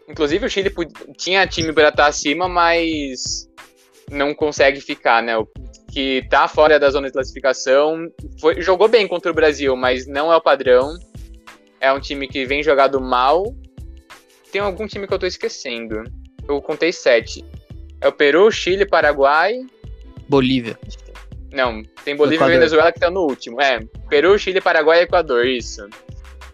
[0.10, 0.74] Inclusive, o Chile
[1.16, 3.48] tinha time para estar acima, mas
[4.10, 5.38] não consegue ficar, né?
[5.38, 5.48] O
[5.92, 8.12] que tá fora da zona de classificação.
[8.42, 10.98] Foi, jogou bem contra o Brasil, mas não é o padrão.
[11.80, 13.44] É um time que vem jogado mal
[14.56, 16.06] tem algum time que eu tô esquecendo.
[16.48, 17.44] Eu contei sete.
[18.00, 19.60] É o Peru, Chile, Paraguai.
[20.30, 20.80] Bolívia.
[21.52, 23.60] Não, tem Bolívia e Venezuela que estão no último.
[23.60, 25.86] É, Peru, Chile, Paraguai e Equador, isso.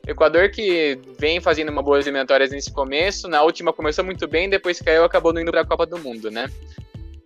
[0.08, 4.82] Equador que vem fazendo uma boas eliminatórias nesse começo, na última começou muito bem, depois
[4.82, 6.50] caiu acabou não indo para a Copa do Mundo, né?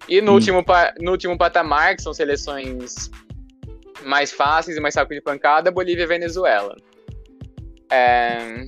[0.10, 0.36] E no, hum.
[0.36, 0.66] último,
[1.00, 3.10] no último patamar, que são seleções
[4.04, 6.76] mais fáceis e mais saco de pancada, Bolívia e Venezuela.
[7.90, 8.66] É...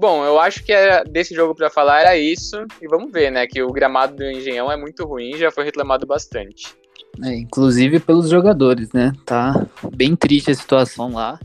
[0.00, 2.56] Bom, eu acho que era desse jogo para falar era isso.
[2.80, 3.46] E vamos ver, né?
[3.46, 6.74] Que o gramado do Engenhão é muito ruim, já foi reclamado bastante.
[7.22, 9.12] É, inclusive pelos jogadores, né?
[9.26, 11.38] Tá bem triste a situação lá.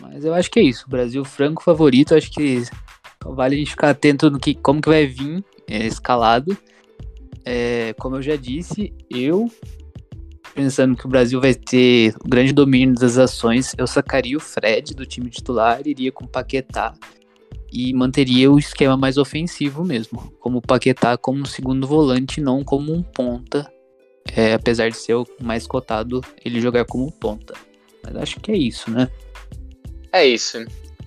[0.00, 0.90] Mas eu acho que é isso.
[0.90, 2.64] Brasil franco favorito, acho que
[3.24, 6.58] vale a gente ficar atento no que como que vai vir é, escalado.
[7.44, 9.48] É, como eu já disse, eu
[10.56, 15.06] pensando que o Brasil vai ter grande domínio das ações, eu sacaria o Fred do
[15.06, 16.94] time titular, iria com o Paquetá
[17.72, 23.02] e manteria o esquema mais ofensivo mesmo, como Paquetá como segundo volante, não como um
[23.02, 23.72] ponta,
[24.36, 27.54] é, apesar de ser o mais cotado ele jogar como ponta.
[28.04, 29.08] Mas acho que é isso, né?
[30.12, 30.64] É isso.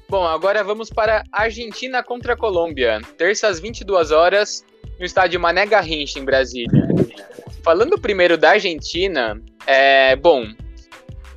[0.10, 4.65] Bom, agora vamos para Argentina contra a Colômbia, terça às 22 horas,
[4.99, 6.88] no estádio Mané Garrincha, em Brasília.
[7.63, 10.47] Falando primeiro da Argentina, é, bom,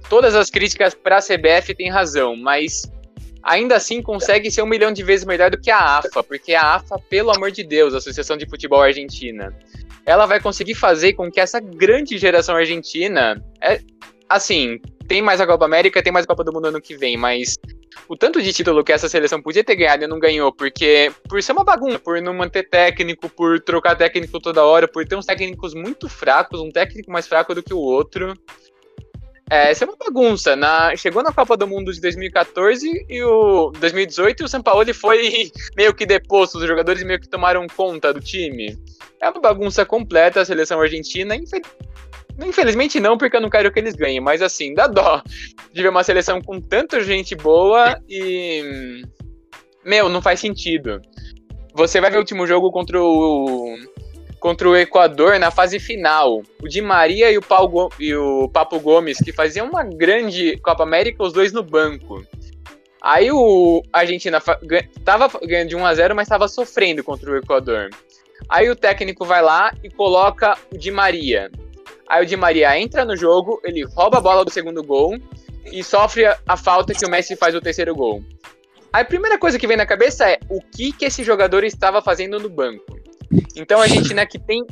[0.09, 2.83] todas as críticas para a CBF têm razão, mas
[3.43, 6.75] ainda assim consegue ser um milhão de vezes melhor do que a AFA, porque a
[6.75, 9.55] AFA, pelo amor de Deus, a Associação de Futebol Argentina,
[10.05, 13.81] ela vai conseguir fazer com que essa grande geração argentina, é,
[14.29, 17.17] assim, tem mais a Copa América, tem mais a Copa do Mundo ano que vem,
[17.17, 17.57] mas
[18.09, 21.43] o tanto de título que essa seleção podia ter ganhado e não ganhou, porque por
[21.43, 25.27] ser uma bagunça, por não manter técnico, por trocar técnico toda hora, por ter uns
[25.27, 28.35] técnicos muito fracos, um técnico mais fraco do que o outro.
[29.51, 30.55] É, essa é uma bagunça.
[30.55, 34.93] Na, chegou na Copa do Mundo de 2014 e o 2018 e o São Paulo
[34.93, 38.79] foi meio que deposto, os jogadores meio que tomaram conta do time.
[39.21, 41.35] É uma bagunça completa a seleção argentina.
[42.41, 45.23] Infelizmente não, porque eu não quero que eles ganhem, mas assim, dá dó
[45.73, 49.03] de ver uma seleção com tanta gente boa e.
[49.85, 51.01] Meu, não faz sentido.
[51.75, 53.77] Você vai ver o último jogo contra o.
[54.41, 56.43] Contra o Equador na fase final.
[56.63, 60.85] O Di Maria e o, Paulo, e o Papo Gomes, que faziam uma grande Copa
[60.85, 62.25] América, os dois no banco.
[63.03, 64.41] Aí o Argentina
[65.05, 67.91] tava ganhando de 1 a 0 mas estava sofrendo contra o Equador.
[68.49, 71.51] Aí o técnico vai lá e coloca o Di Maria.
[72.09, 75.17] Aí o Di Maria entra no jogo, ele rouba a bola do segundo gol
[75.65, 78.23] e sofre a falta que o Messi faz o terceiro gol.
[78.93, 82.41] A primeira coisa que vem na cabeça é o que, que esse jogador estava fazendo
[82.41, 82.98] no banco.
[83.55, 84.65] Então a gente né, que tem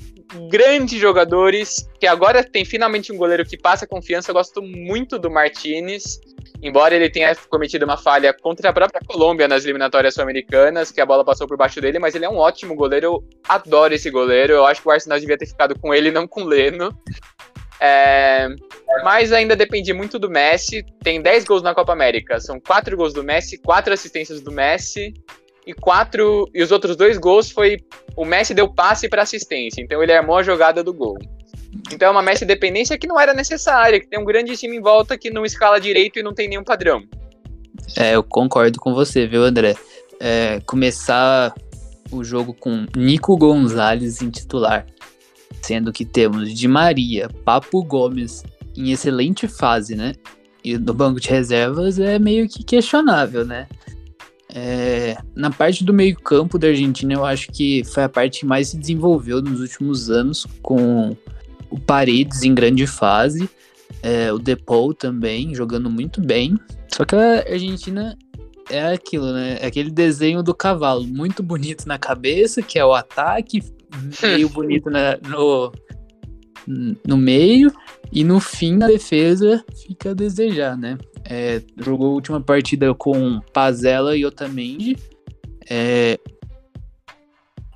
[0.50, 4.30] grandes jogadores, que agora tem finalmente um goleiro que passa confiança.
[4.30, 6.20] Eu gosto muito do Martinez,
[6.62, 11.06] embora ele tenha cometido uma falha contra a própria Colômbia nas eliminatórias sul-americanas, que a
[11.06, 13.06] bola passou por baixo dele, mas ele é um ótimo goleiro.
[13.06, 14.54] Eu adoro esse goleiro.
[14.54, 16.96] Eu acho que o Arsenal devia ter ficado com ele, não com o Leno.
[17.78, 18.48] É,
[19.04, 20.82] mas ainda depende muito do Messi.
[21.02, 22.40] Tem 10 gols na Copa América.
[22.40, 25.12] São 4 gols do Messi, 4 assistências do Messi
[25.66, 27.78] e quatro e os outros dois gols foi
[28.16, 31.18] o Messi deu passe para assistência, então ele armou a jogada do gol.
[31.92, 34.80] Então é uma Messi dependência que não era necessária, que tem um grande time em
[34.80, 37.02] volta que não escala direito e não tem nenhum padrão.
[37.96, 39.74] É, eu concordo com você, viu, André?
[40.18, 41.54] É, começar
[42.10, 44.86] o jogo com Nico Gonzalez em titular,
[45.60, 48.42] sendo que temos Di Maria, Papo Gomes
[48.76, 50.14] em excelente fase, né?
[50.64, 53.66] E no banco de reservas é meio que questionável, né?
[54.54, 58.68] É, na parte do meio-campo da Argentina, eu acho que foi a parte que mais
[58.68, 61.16] se desenvolveu nos últimos anos, com
[61.70, 63.48] o Paredes em grande fase,
[64.02, 66.56] é, o Depou também jogando muito bem.
[66.94, 68.16] Só que a Argentina
[68.70, 69.58] é aquilo, né?
[69.60, 73.62] É aquele desenho do cavalo, muito bonito na cabeça, que é o ataque,
[74.22, 75.72] meio bonito na, no,
[77.06, 77.72] no meio,
[78.12, 80.96] e no fim da defesa fica a desejar, né?
[81.28, 84.96] É, jogou a última partida com Pazella e Otamendi.
[85.68, 86.18] É,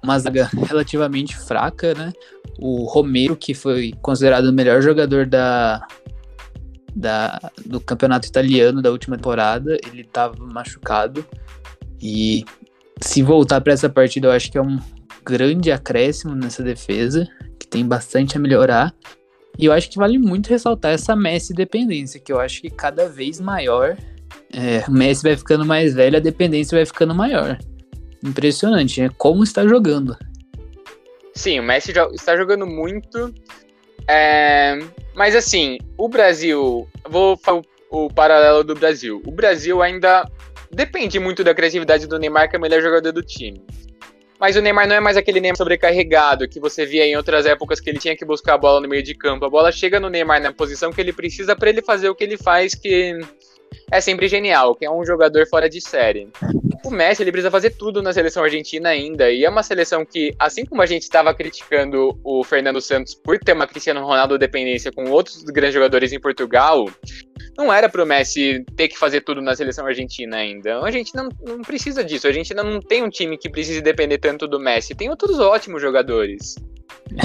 [0.03, 2.13] uma zaga relativamente fraca, né?
[2.59, 5.87] O Romero, que foi considerado o melhor jogador da,
[6.95, 11.25] da, do campeonato italiano da última temporada, ele estava machucado.
[12.01, 12.45] E
[13.01, 14.79] se voltar para essa partida, eu acho que é um
[15.25, 18.95] grande acréscimo nessa defesa, que tem bastante a melhorar.
[19.61, 23.07] E eu acho que vale muito ressaltar essa Messi dependência, que eu acho que cada
[23.07, 23.95] vez maior.
[24.51, 27.59] É, o Messi vai ficando mais velho, a dependência vai ficando maior.
[28.25, 29.11] Impressionante, né?
[29.19, 30.17] Como está jogando.
[31.35, 33.35] Sim, o Messi está jogando muito.
[34.09, 34.79] É,
[35.15, 36.89] mas assim, o Brasil.
[37.07, 39.21] Vou falar o paralelo do Brasil.
[39.27, 40.27] O Brasil ainda
[40.71, 43.63] depende muito da criatividade do Neymar, que é o melhor jogador do time.
[44.41, 47.79] Mas o Neymar não é mais aquele Neymar sobrecarregado que você via em outras épocas
[47.79, 49.45] que ele tinha que buscar a bola no meio de campo.
[49.45, 52.25] A bola chega no Neymar na posição que ele precisa para ele fazer o que
[52.25, 53.21] ele faz, que
[53.91, 56.29] é sempre genial, que é um jogador fora de série.
[56.85, 60.35] O Messi ele precisa fazer tudo na seleção argentina ainda, e é uma seleção que,
[60.39, 64.91] assim como a gente estava criticando o Fernando Santos por ter uma Cristiano Ronaldo dependência
[64.91, 66.89] com outros grandes jogadores em Portugal,
[67.57, 70.77] não era pro Messi ter que fazer tudo na seleção argentina ainda.
[70.77, 74.19] A Argentina não, não precisa disso, a Argentina não tem um time que precise depender
[74.19, 76.55] tanto do Messi, tem outros ótimos jogadores.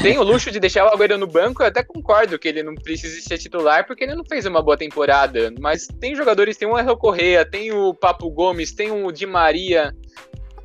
[0.01, 2.73] Tem o luxo de deixar o Agüero no banco, eu até concordo que ele não
[2.73, 5.53] precise ser titular, porque ele não fez uma boa temporada.
[5.59, 9.95] Mas tem jogadores, tem o Angel Correa, tem o Papo Gomes, tem o Di Maria.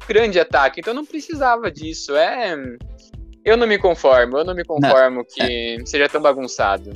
[0.09, 2.17] Grande ataque, então não precisava disso.
[2.17, 2.57] É.
[3.45, 5.79] Eu não me conformo, eu não me conformo não, que é.
[5.85, 6.91] seja tão bagunçado.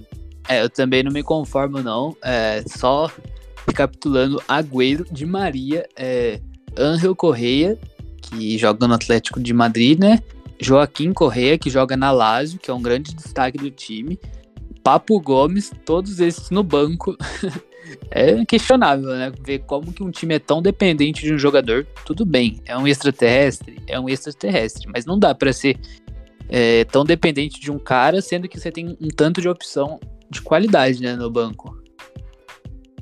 [0.49, 2.17] É, eu também não me conformo, não.
[2.23, 3.11] É, só
[3.67, 6.41] recapitulando, Agüero, Di Maria, é,
[6.77, 7.79] Angel Correia,
[8.21, 10.21] que joga no Atlético de Madrid, né?
[10.61, 14.19] Joaquim Correia, que joga na Lazio, que é um grande destaque do time.
[14.83, 17.17] Papo Gomes, todos esses no banco.
[18.11, 19.33] é questionável, né?
[19.41, 21.87] Ver como que um time é tão dependente de um jogador.
[22.05, 25.79] Tudo bem, é um extraterrestre, é um extraterrestre, mas não dá para ser
[26.49, 29.99] é, tão dependente de um cara, sendo que você tem um tanto de opção
[30.31, 31.83] de qualidade, né, no banco.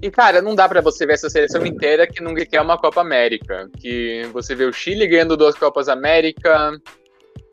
[0.00, 3.00] E, cara, não dá para você ver essa seleção inteira que nunca quer uma Copa
[3.00, 3.70] América.
[3.78, 6.76] Que você vê o Chile ganhando duas Copas América,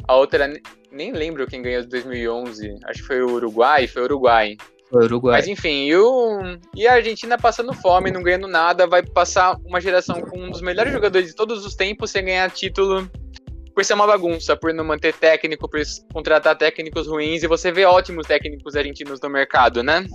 [0.09, 0.51] a outra,
[0.91, 2.77] nem lembro quem ganhou de 2011.
[2.85, 3.85] Acho que foi o Uruguai.
[3.85, 4.57] Foi o Uruguai.
[4.89, 5.37] Foi o Uruguai.
[5.37, 6.39] Mas enfim, e, o,
[6.75, 10.61] e a Argentina passando fome, não ganhando nada, vai passar uma geração com um dos
[10.61, 13.07] melhores jogadores de todos os tempos sem ganhar título
[13.75, 15.79] por ser uma bagunça, por não manter técnico, por
[16.11, 20.07] contratar técnicos ruins, e você vê ótimos técnicos argentinos no mercado, né?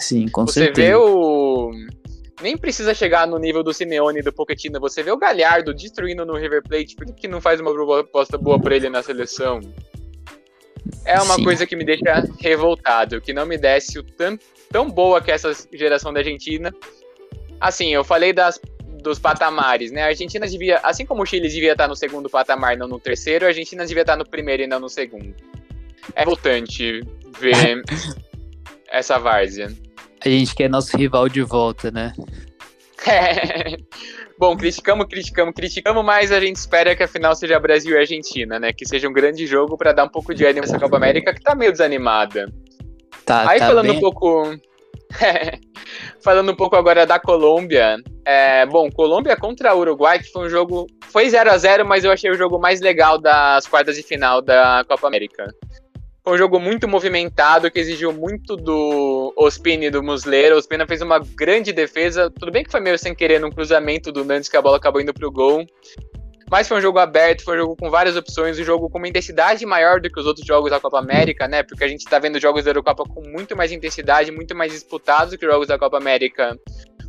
[0.00, 0.88] Sim, com você certeza.
[0.88, 1.70] Você vê o
[2.40, 4.80] nem precisa chegar no nível do Simeone e do Pochettino.
[4.80, 8.60] Você vê o Galhardo destruindo no River Plate, por que não faz uma proposta boa
[8.60, 9.60] para ele na seleção?
[11.04, 11.44] É uma Sim.
[11.44, 14.38] coisa que me deixa revoltado, que não me desce o tão,
[14.70, 16.74] tão boa que essa geração da Argentina.
[17.60, 18.60] Assim, eu falei das,
[19.02, 20.02] dos patamares, né?
[20.02, 23.46] A Argentina devia, assim como o Chile devia estar no segundo patamar, não no terceiro,
[23.46, 25.34] a Argentina devia estar no primeiro e não no segundo.
[26.14, 27.02] É revoltante
[27.40, 27.82] ver
[28.88, 29.72] essa várzea.
[30.24, 32.12] A gente quer nosso rival de volta, né?
[33.06, 33.76] É.
[34.38, 38.58] Bom, criticamos, criticamos, criticamos, mas a gente espera que a final seja Brasil e Argentina,
[38.58, 38.72] né?
[38.72, 41.40] Que seja um grande jogo para dar um pouco de ânimo nessa Copa América que
[41.40, 42.52] tá meio desanimada.
[43.24, 43.96] Tá, Aí tá falando bem...
[43.96, 44.56] um pouco.
[46.22, 47.96] falando um pouco agora da Colômbia.
[48.24, 50.86] É, bom, Colômbia contra Uruguai, que foi um jogo.
[51.08, 54.42] Foi 0 a 0 mas eu achei o jogo mais legal das quartas de final
[54.42, 55.54] da Copa América.
[56.26, 60.56] Foi um jogo muito movimentado, que exigiu muito do Ospina e do Muslera.
[60.56, 62.28] O Ospina fez uma grande defesa.
[62.28, 65.00] Tudo bem que foi meio sem querer num cruzamento do Nantes que a bola acabou
[65.00, 65.64] indo pro gol.
[66.50, 69.06] Mas foi um jogo aberto, foi um jogo com várias opções, um jogo com uma
[69.06, 71.62] intensidade maior do que os outros jogos da Copa América, né?
[71.62, 75.30] Porque a gente tá vendo jogos da Eurocopa com muito mais intensidade, muito mais disputados
[75.30, 76.58] do que os jogos da Copa América.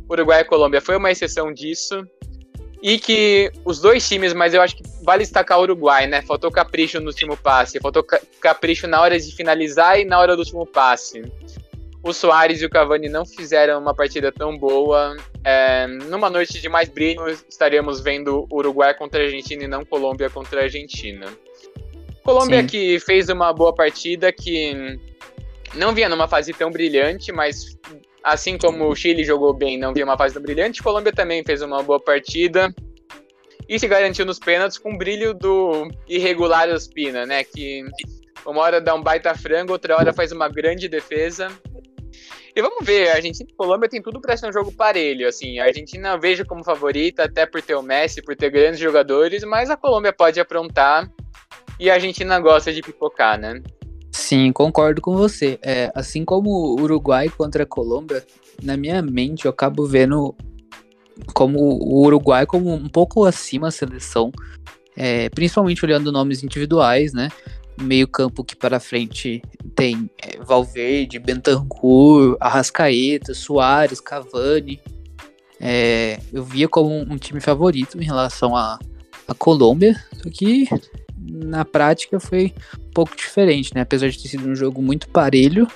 [0.08, 2.06] Uruguai e Colômbia foi uma exceção disso.
[2.80, 6.22] E que os dois times, mas eu acho que vale destacar o Uruguai, né?
[6.22, 8.04] Faltou capricho no último passe, faltou
[8.40, 11.22] capricho na hora de finalizar e na hora do último passe.
[12.02, 15.16] O Soares e o Cavani não fizeram uma partida tão boa.
[15.44, 20.30] É, numa noite de mais brilho, estaríamos vendo Uruguai contra a Argentina e não Colômbia
[20.30, 21.26] contra a Argentina.
[22.22, 22.66] Colômbia Sim.
[22.66, 24.98] que fez uma boa partida, que
[25.74, 27.76] não vinha numa fase tão brilhante, mas
[28.22, 31.82] Assim como o Chile jogou bem, não viu uma fase brilhante, Colômbia também fez uma
[31.82, 32.74] boa partida
[33.68, 37.44] e se garantiu nos pênaltis com o brilho do irregular Ospina, né?
[37.44, 37.84] Que
[38.46, 41.48] uma hora dá um baita frango, outra hora faz uma grande defesa.
[42.56, 45.28] E vamos ver, a Argentina e Colômbia tem tudo para ser um jogo parelho.
[45.28, 49.44] Assim, a Argentina vejo como favorita, até por ter o Messi, por ter grandes jogadores,
[49.44, 51.08] mas a Colômbia pode aprontar
[51.78, 53.62] e a Argentina gosta de pipocar, né?
[54.18, 55.60] Sim, concordo com você.
[55.62, 58.26] É, assim como o Uruguai contra a Colômbia,
[58.60, 60.34] na minha mente eu acabo vendo
[61.32, 64.32] como o Uruguai como um pouco acima a seleção,
[64.96, 67.28] é, principalmente olhando nomes individuais, né?
[67.80, 69.40] Meio campo que para frente
[69.76, 74.80] tem é, Valverde, Bentancur, Arrascaeta, Soares, Cavani.
[75.60, 78.80] É, eu via como um time favorito em relação à
[79.38, 80.68] Colômbia, só que
[81.28, 83.82] na prática foi um pouco diferente, né?
[83.82, 85.68] Apesar de ter sido um jogo muito parelho,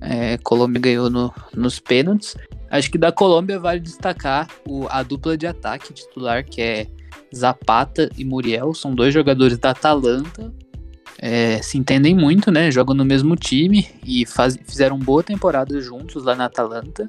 [0.00, 2.36] é, Colômbia ganhou no, nos pênaltis.
[2.70, 6.86] Acho que da Colômbia vale destacar o, a dupla de ataque titular, que é
[7.34, 10.52] Zapata e Muriel, são dois jogadores da Atalanta.
[11.18, 12.70] É, se entendem muito, né?
[12.70, 17.08] Jogam no mesmo time e faz, fizeram boa temporada juntos lá na Atalanta.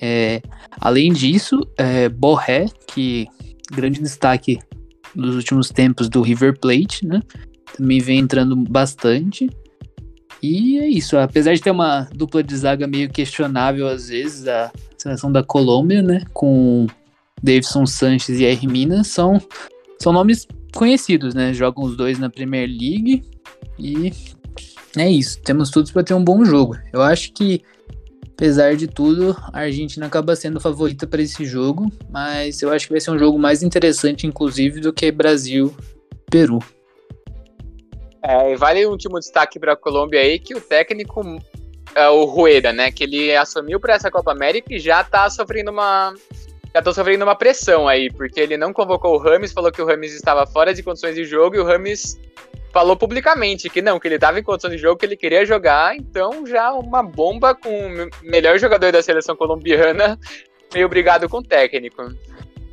[0.00, 0.40] É,
[0.80, 3.26] além disso, é, Borré, que
[3.70, 4.58] grande destaque
[5.16, 7.22] nos últimos tempos do River Plate, né?
[7.76, 9.48] Também vem entrando bastante.
[10.42, 14.70] E é isso, apesar de ter uma dupla de zaga meio questionável às vezes, a
[14.96, 16.22] seleção da Colômbia, né?
[16.32, 16.86] Com
[17.42, 19.40] Davidson Sanches e Hermina, são,
[19.98, 21.52] são nomes conhecidos, né?
[21.52, 23.22] Jogam os dois na Premier League
[23.78, 24.12] e
[24.96, 25.40] é isso.
[25.40, 26.76] Temos tudo para ter um bom jogo.
[26.92, 27.62] Eu acho que
[28.36, 32.92] Apesar de tudo, a Argentina acaba sendo favorita para esse jogo, mas eu acho que
[32.92, 36.58] vai ser um jogo mais interessante, inclusive, do que Brasil-Peru.
[38.22, 41.22] É, vale um último destaque para a Colômbia aí, que o técnico,
[41.94, 45.70] é, o Rueda, né, que ele assumiu para essa Copa América e já está sofrendo
[45.70, 46.12] uma
[46.74, 49.86] já tô sofrendo uma pressão aí, porque ele não convocou o Rames, falou que o
[49.86, 52.20] Rames estava fora de condições de jogo e o Rames
[52.76, 55.96] falou publicamente que não, que ele estava em condição de jogo, que ele queria jogar,
[55.96, 60.18] então já uma bomba com o melhor jogador da seleção colombiana,
[60.74, 62.14] meio brigado com o técnico.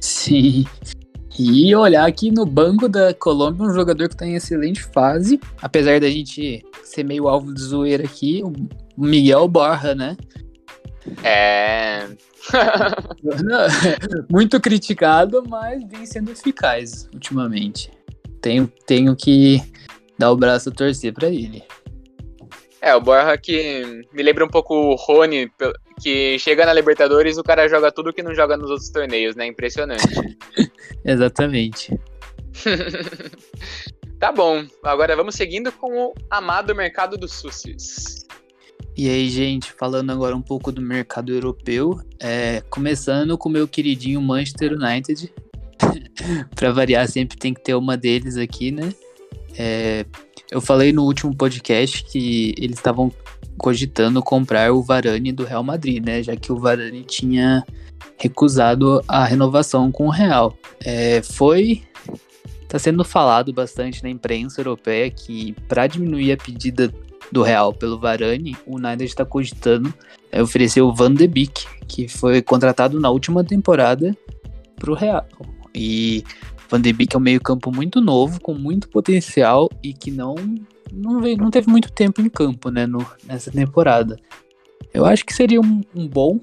[0.01, 0.66] Sim.
[1.39, 6.01] E olhar aqui no banco da Colômbia, um jogador que está em excelente fase, apesar
[6.01, 8.51] da gente ser meio alvo de zoeira aqui, o
[9.01, 10.18] Miguel Borra, né?
[11.24, 12.10] É.
[14.30, 17.89] Muito criticado, mas vem sendo eficaz ultimamente.
[18.41, 19.64] Tenho, tenho que
[20.24, 21.61] dar o braço a torcer para ele.
[22.82, 25.51] É, o Borja que me lembra um pouco o Rony,
[26.01, 29.47] que chega na Libertadores o cara joga tudo que não joga nos outros torneios, né?
[29.47, 30.03] Impressionante.
[31.03, 31.97] Exatamente.
[34.19, 38.26] tá bom, agora vamos seguindo com o amado mercado dos sucis.
[38.95, 43.67] E aí, gente, falando agora um pouco do mercado europeu, é, começando com o meu
[43.67, 45.34] queridinho Manchester United.
[46.55, 48.93] para variar, sempre tem que ter uma deles aqui, né?
[49.58, 50.06] É,
[50.51, 53.12] eu falei no último podcast que eles estavam
[53.58, 56.22] cogitando comprar o Varane do Real Madrid, né?
[56.24, 57.64] Já que o Varane tinha
[58.18, 60.58] recusado a renovação com o Real.
[60.84, 61.84] É, foi.
[62.68, 66.91] Tá sendo falado bastante na imprensa europeia que para diminuir a pedida
[67.32, 69.93] do Real pelo Varane, o United está cogitando
[70.32, 74.16] é, oferecer o Van de Beek, que foi contratado na última temporada
[74.76, 75.26] para o Real.
[75.76, 76.24] E
[76.74, 80.34] Van de Beek é um meio-campo muito novo, com muito potencial e que não
[80.91, 84.17] não, veio, não teve muito tempo em campo, né, no, nessa temporada.
[84.91, 86.39] Eu acho que seria um, um bom,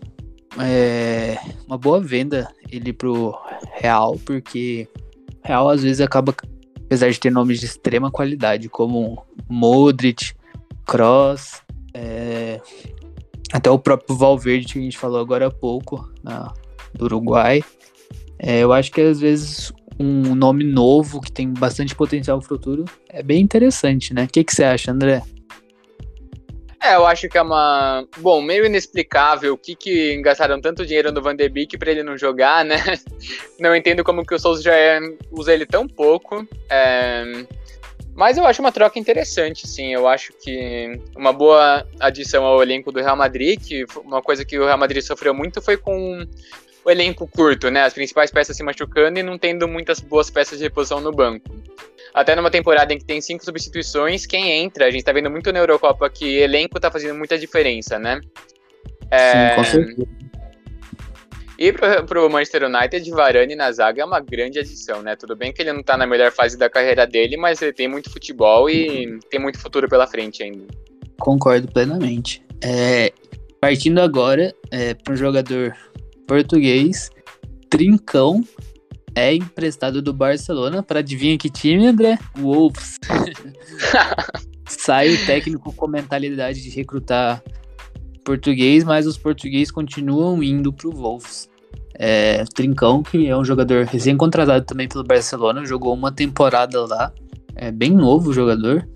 [0.56, 3.36] é, uma boa venda ele pro
[3.74, 4.86] Real, porque
[5.42, 6.32] Real às vezes acaba,
[6.76, 10.32] apesar de ter nomes de extrema qualidade, como Modric,
[10.86, 11.60] Cross,
[11.92, 12.60] é,
[13.52, 16.54] até o próprio Valverde que a gente falou agora há pouco, na,
[16.94, 17.64] do Uruguai.
[18.38, 19.70] É, eu acho que às vezes
[20.00, 24.24] um nome novo que tem bastante potencial no futuro, é bem interessante, né?
[24.24, 25.22] O que, que você acha, André?
[26.82, 28.06] É, eu acho que é uma.
[28.18, 32.02] Bom, meio inexplicável o que, que gastaram tanto dinheiro no Van de Beek pra ele
[32.02, 32.76] não jogar, né?
[33.60, 34.98] Não entendo como que o Souza já é...
[35.30, 36.48] usa ele tão pouco.
[36.70, 37.44] É...
[38.14, 39.92] Mas eu acho uma troca interessante, sim.
[39.92, 44.58] Eu acho que uma boa adição ao elenco do Real Madrid, que uma coisa que
[44.58, 46.26] o Real Madrid sofreu muito foi com
[46.84, 47.82] o elenco curto, né?
[47.82, 51.54] As principais peças se machucando e não tendo muitas boas peças de reposição no banco.
[52.12, 55.52] Até numa temporada em que tem cinco substituições, quem entra, a gente tá vendo muito
[55.52, 58.20] na Eurocopa que elenco tá fazendo muita diferença, né?
[59.10, 59.50] É...
[59.50, 60.20] Sim, com certeza.
[61.60, 65.14] E pro, pro Manchester United, Varane na zaga é uma grande adição, né?
[65.14, 67.86] Tudo bem que ele não tá na melhor fase da carreira dele, mas ele tem
[67.86, 70.64] muito futebol e tem muito futuro pela frente ainda.
[71.18, 72.42] Concordo plenamente.
[72.64, 73.12] É,
[73.60, 75.76] partindo agora é, para um jogador
[76.30, 77.10] português,
[77.68, 78.44] Trincão,
[79.16, 82.20] é emprestado do Barcelona para adivinha que time, André?
[82.38, 83.00] Wolves.
[84.64, 87.42] Sai o técnico com mentalidade de recrutar
[88.24, 91.50] português, mas os portugueses continuam indo para o Wolves.
[91.94, 97.12] É, Trincão, que é um jogador recém-contratado também pelo Barcelona, jogou uma temporada lá,
[97.56, 98.88] é bem novo o jogador.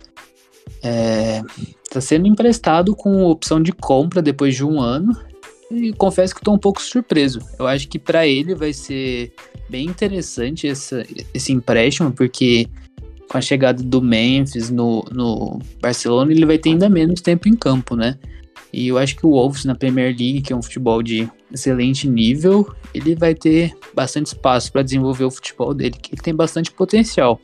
[0.77, 5.34] Está é, sendo emprestado com opção de compra depois de um ano
[5.75, 7.41] e confesso que estou um pouco surpreso.
[7.59, 9.33] Eu acho que para ele vai ser
[9.69, 12.67] bem interessante essa, esse empréstimo, porque
[13.29, 17.57] com a chegada do Memphis no, no Barcelona, ele vai ter ainda menos tempo em
[17.57, 18.19] campo, né?
[18.73, 22.09] E eu acho que o Wolves na Premier League, que é um futebol de excelente
[22.09, 26.73] nível, ele vai ter bastante espaço para desenvolver o futebol dele, que ele tem bastante
[26.73, 27.41] potencial.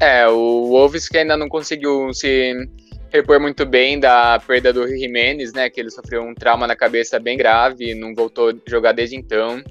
[0.00, 2.68] É, o Wolves que ainda não conseguiu se
[3.14, 5.70] repor muito bem da perda do Jimenez, né?
[5.70, 9.14] Que ele sofreu um trauma na cabeça bem grave, e não voltou a jogar desde
[9.14, 9.62] então.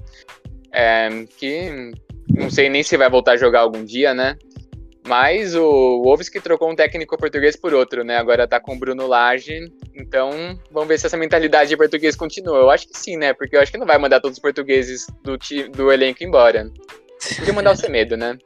[0.72, 1.92] É, que
[2.28, 4.36] não sei nem se vai voltar a jogar algum dia, né?
[5.06, 8.16] Mas o Wolves que trocou um técnico português por outro, né?
[8.16, 9.70] Agora tá com o Bruno Lage.
[9.94, 12.56] Então, vamos ver se essa mentalidade de português continua.
[12.56, 13.34] Eu acho que sim, né?
[13.34, 15.36] Porque eu acho que não vai mandar todos os portugueses do,
[15.76, 16.70] do elenco embora.
[17.36, 18.38] Podia mandar o Semedo, né?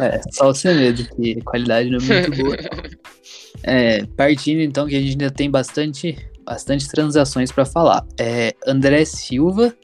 [0.00, 2.56] é, só o Semedo, que qualidade não é muito boa.
[3.62, 8.06] É, partindo então, que a gente ainda tem bastante, bastante transações para falar.
[8.18, 9.74] É, André Silva,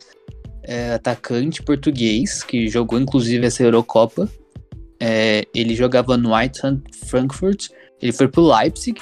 [0.63, 4.29] é, atacante português, que jogou inclusive essa Eurocopa.
[4.99, 7.69] É, ele jogava no Eintracht Frankfurt.
[8.03, 9.01] Ele foi pro Leipzig.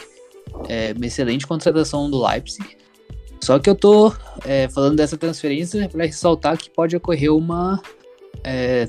[0.68, 2.76] É, uma excelente contratação do Leipzig.
[3.42, 4.12] Só que eu tô
[4.44, 7.80] é, falando dessa transferência para ressaltar que pode ocorrer uma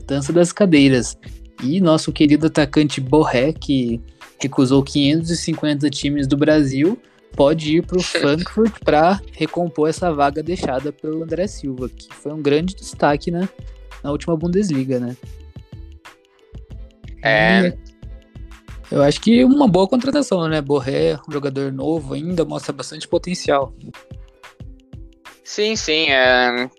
[0.06, 1.18] dança das cadeiras.
[1.64, 4.02] E nosso querido atacante Borré, que
[4.42, 6.98] recusou 550 times do Brasil,
[7.36, 12.32] pode ir para o Frankfurt para recompor essa vaga deixada pelo André Silva, que foi
[12.32, 13.48] um grande destaque né,
[14.04, 15.16] na última Bundesliga, né?
[17.22, 17.74] É.
[18.90, 20.62] eu acho que uma boa contratação, né?
[20.62, 23.74] Borré, um jogador novo ainda, mostra bastante potencial.
[25.44, 26.10] Sim, sim.
[26.10, 26.70] É...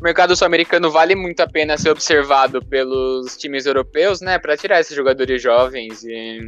[0.00, 4.38] O mercado sul-americano vale muito a pena ser observado pelos times europeus, né?
[4.38, 6.40] Para tirar esses jogadores jovens e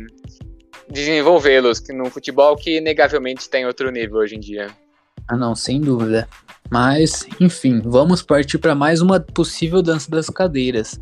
[0.91, 4.69] desenvolvê-los no futebol que negavelmente está em outro nível hoje em dia.
[5.29, 6.29] Ah, não, sem dúvida.
[6.71, 11.01] Mas, enfim, vamos partir para mais uma possível dança das cadeiras.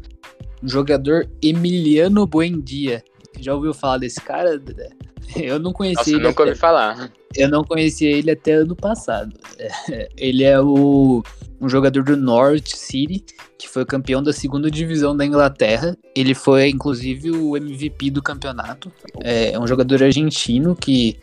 [0.63, 3.03] O jogador Emiliano Buendia.
[3.39, 4.61] Já ouviu falar desse cara?
[5.37, 6.23] Eu não conhecia Nossa, ele.
[6.23, 6.51] nunca até...
[6.51, 7.13] ouvi falar.
[7.35, 9.35] Eu não conhecia ele até ano passado.
[10.17, 11.23] Ele é o,
[11.65, 13.25] um jogador do Norwich City,
[13.59, 15.97] que foi campeão da segunda divisão da Inglaterra.
[16.15, 18.93] Ele foi, inclusive, o MVP do campeonato.
[19.21, 21.19] É um jogador argentino que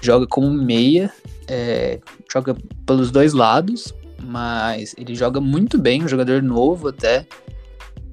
[0.00, 1.12] joga como meia,
[1.48, 2.00] é,
[2.32, 2.56] joga
[2.86, 7.26] pelos dois lados, mas ele joga muito bem, um jogador novo até.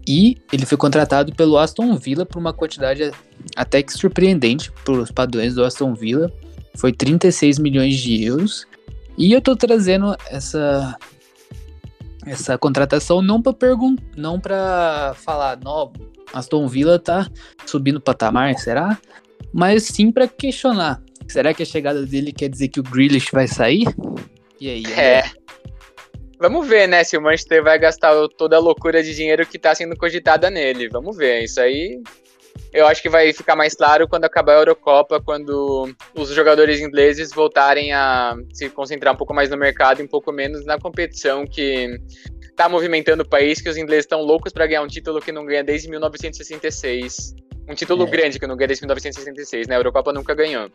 [0.08, 3.12] E ele foi contratado pelo Aston Villa por uma quantidade
[3.56, 6.32] até que surpreendente para os padrões do Aston Villa.
[6.76, 8.66] Foi 36 milhões de euros.
[9.18, 10.96] E eu tô trazendo essa
[12.28, 15.92] essa contratação não para perguntar, não para falar, não,
[16.34, 17.28] Aston Villa tá
[17.66, 18.98] subindo patamar, será?
[19.54, 21.02] Mas sim para questionar.
[21.28, 23.86] Será que a chegada dele quer dizer que o Grealish vai sair?
[24.60, 24.86] E aí?
[24.94, 25.24] É.
[26.40, 29.74] Vamos ver, né, se o Manchester vai gastar toda a loucura de dinheiro que tá
[29.74, 30.88] sendo cogitada nele.
[30.88, 31.44] Vamos ver.
[31.44, 32.02] Isso aí
[32.74, 37.32] eu acho que vai ficar mais claro quando acabar a Eurocopa, quando os jogadores ingleses
[37.32, 41.46] voltarem a se concentrar um pouco mais no mercado e um pouco menos na competição
[41.46, 42.00] que
[42.56, 45.46] tá movimentando o país, que os ingleses estão loucos para ganhar um título que não
[45.46, 47.36] ganha desde 1966.
[47.70, 48.10] Um título é.
[48.10, 49.76] grande que não ganha desde 1966, né?
[49.76, 50.72] A Eurocopa nunca ganhou.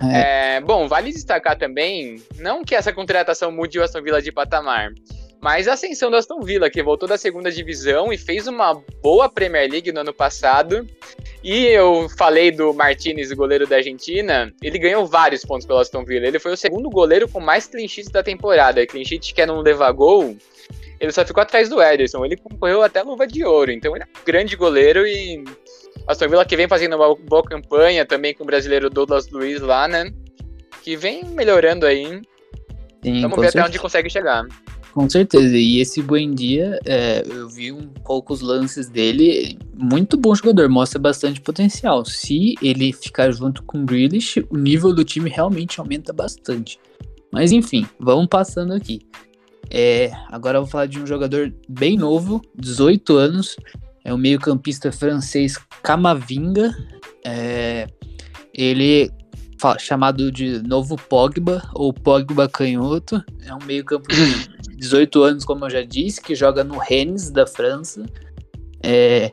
[0.00, 0.56] É.
[0.56, 4.92] É, bom, vale destacar também, não que essa contratação mude o Aston Villa de patamar,
[5.40, 9.28] mas a ascensão do Aston Villa, que voltou da segunda divisão e fez uma boa
[9.28, 10.86] Premier League no ano passado.
[11.42, 16.26] E eu falei do Martinez, goleiro da Argentina, ele ganhou vários pontos pelo Aston Villa.
[16.26, 18.84] Ele foi o segundo goleiro com mais clean sheets da temporada.
[18.86, 20.36] Clean sheet que é não levar gol,
[21.00, 22.24] ele só ficou atrás do Ederson.
[22.24, 23.70] Ele concorreu até luva de ouro.
[23.70, 25.44] Então ele é um grande goleiro e
[26.06, 29.86] Aston Villa que vem fazendo uma boa campanha também com o brasileiro Douglas Luiz lá,
[29.86, 30.12] né?
[30.82, 32.20] Que vem melhorando aí.
[33.04, 33.60] Sim, Vamos ver certeza.
[33.60, 34.44] até onde consegue chegar.
[34.98, 35.56] Com certeza.
[35.56, 39.56] E esse Buendia, é, eu vi um pouco os lances dele.
[39.72, 42.04] Muito bom jogador, mostra bastante potencial.
[42.04, 46.80] Se ele ficar junto com o Grealish, o nível do time realmente aumenta bastante.
[47.32, 48.98] Mas enfim, vamos passando aqui.
[49.70, 53.54] É, agora eu vou falar de um jogador bem novo, 18 anos.
[54.04, 56.76] É um meio-campista francês Camavinga.
[57.24, 57.86] É,
[58.52, 59.12] ele
[59.78, 63.22] chamado de novo Pogba ou Pogba canhoto.
[63.44, 67.46] É um meio-campo de 18 anos, como eu já disse, que joga no Rennes da
[67.46, 68.04] França.
[68.82, 69.32] É,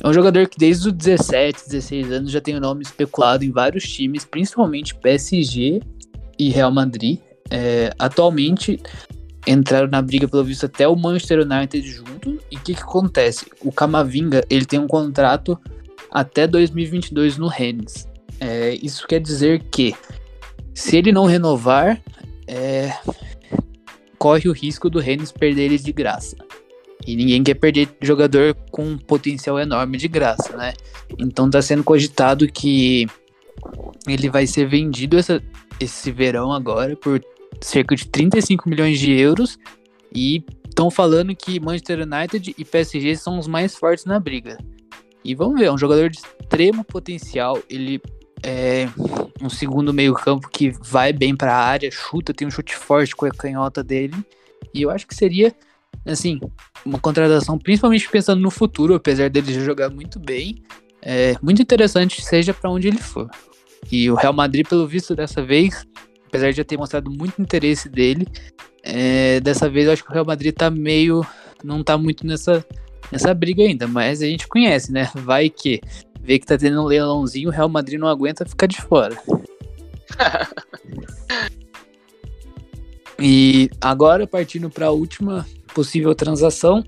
[0.00, 3.50] é um jogador que desde os 17, 16 anos já tem o nome especulado em
[3.50, 5.80] vários times, principalmente PSG
[6.38, 7.18] e Real Madrid.
[7.50, 8.80] É, atualmente
[9.46, 12.38] entraram na briga pelo visto até o Manchester United junto.
[12.50, 13.46] E o que, que acontece?
[13.60, 15.58] O Camavinga ele tem um contrato
[16.10, 18.08] até 2022 no Rennes.
[18.44, 19.94] É, isso quer dizer que
[20.74, 22.02] se ele não renovar,
[22.48, 22.92] é,
[24.18, 26.36] corre o risco do Rennes perder ele de graça.
[27.06, 30.72] E ninguém quer perder jogador com um potencial enorme de graça, né?
[31.20, 33.06] Então tá sendo cogitado que
[34.08, 35.40] ele vai ser vendido essa,
[35.78, 37.24] esse verão agora por
[37.60, 39.56] cerca de 35 milhões de euros
[40.12, 44.58] e estão falando que Manchester United e PSG são os mais fortes na briga.
[45.24, 48.00] E vamos ver, é um jogador de extremo potencial, ele
[48.42, 48.88] é
[49.40, 53.26] um segundo meio-campo que vai bem para a área, chuta, tem um chute forte com
[53.26, 54.14] a canhota dele.
[54.74, 55.54] E eu acho que seria,
[56.04, 56.40] assim,
[56.84, 60.62] uma contratação, principalmente pensando no futuro, apesar dele jogar muito bem,
[61.00, 63.28] é muito interessante, seja para onde ele for.
[63.90, 65.84] E o Real Madrid, pelo visto dessa vez,
[66.26, 68.26] apesar de já ter mostrado muito interesse dele,
[68.82, 71.26] é, dessa vez eu acho que o Real Madrid tá meio.
[71.62, 72.64] não tá muito nessa
[73.10, 75.10] nessa briga ainda, mas a gente conhece, né?
[75.14, 75.80] Vai que
[76.22, 79.16] vê que tá tendo um leilãozinho, o Real Madrid não aguenta ficar de fora.
[83.18, 86.84] e agora partindo para a última possível transação,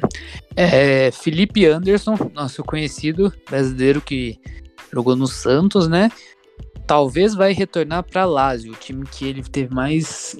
[0.54, 4.38] é Felipe Anderson, nosso conhecido brasileiro que
[4.92, 6.10] jogou no Santos, né?
[6.86, 10.36] Talvez vai retornar para Lazio, o time que ele teve mais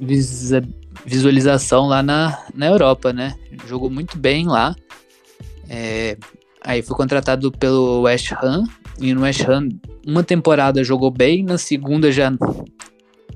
[1.05, 3.37] visualização lá na, na Europa, né?
[3.67, 4.75] Jogou muito bem lá.
[5.69, 6.17] É,
[6.67, 8.65] aí foi contratado pelo West Ham
[8.99, 9.69] e no West Ham
[10.07, 12.31] uma temporada jogou bem, na segunda já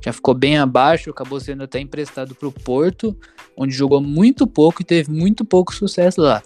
[0.03, 3.17] já ficou bem abaixo, acabou sendo até emprestado para o Porto,
[3.57, 6.43] onde jogou muito pouco e teve muito pouco sucesso lá.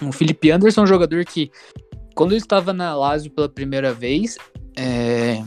[0.00, 1.50] O Felipe Anderson é um jogador que,
[2.14, 4.38] quando ele estava na Lazio pela primeira vez,
[4.78, 5.42] é,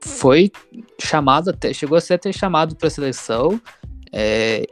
[0.00, 0.50] foi
[0.98, 3.60] chamado até, chegou a ser até chamado para a seleção,
[4.10, 4.66] é,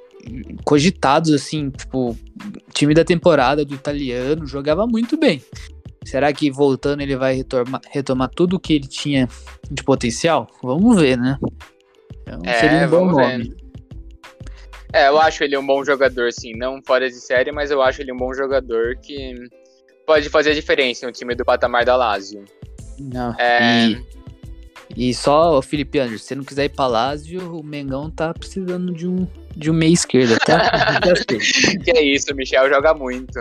[0.65, 2.17] cogitados assim, tipo,
[2.73, 5.43] time da temporada do italiano, jogava muito bem.
[6.05, 9.29] Será que voltando ele vai retomar, retomar tudo que ele tinha
[9.71, 10.49] de potencial?
[10.63, 11.39] Vamos ver, né?
[12.23, 13.45] Então, é, seria um bom nome.
[13.45, 13.63] Ver.
[14.93, 16.55] É, eu acho ele um bom jogador, sim.
[16.55, 19.35] Não fora de série, mas eu acho ele um bom jogador que
[20.07, 22.45] pode fazer a diferença no time do patamar da Lazio.
[22.99, 23.35] Não.
[23.39, 23.87] É...
[23.87, 24.07] E,
[24.97, 28.93] e só, Felipe Anderson, se você não quiser ir pra Lazio, o Mengão tá precisando
[28.93, 29.27] de um,
[29.57, 31.01] de um meia esquerda, tá?
[31.85, 33.41] que é isso, o Michel joga muito.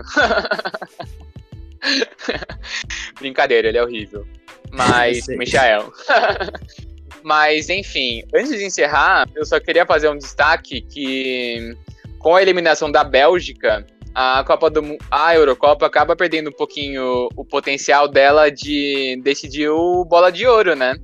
[3.20, 4.26] Brincadeira, ele é horrível.
[4.72, 5.92] Mas, Michel.
[7.24, 11.76] Mas, enfim, antes de encerrar, eu só queria fazer um destaque que,
[12.18, 17.46] com a eliminação da Bélgica, a Copa do a Eurocopa acaba perdendo um pouquinho o
[17.46, 20.96] potencial dela de decidir o bola de ouro, né?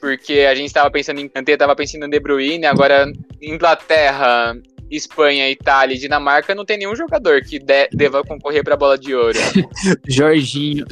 [0.00, 3.10] Porque a gente estava pensando em Kanté, estava pensando em De Bruyne, agora
[3.42, 4.56] Inglaterra,
[4.90, 8.98] Espanha, Itália e Dinamarca não tem nenhum jogador que de, deva concorrer para a bola
[8.98, 9.38] de ouro.
[10.08, 10.86] Jorginho.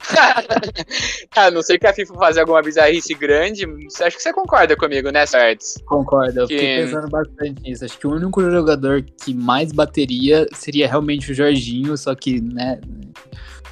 [1.36, 3.66] a não sei que a FIFA fazer alguma bizarrice grande,
[4.02, 5.74] acho que você concorda comigo, né, Sardes?
[5.84, 6.54] Concordo, eu que...
[6.54, 7.84] fiquei pensando bastante nisso.
[7.84, 12.80] Acho que o único jogador que mais bateria seria realmente o Jorginho, só que, né,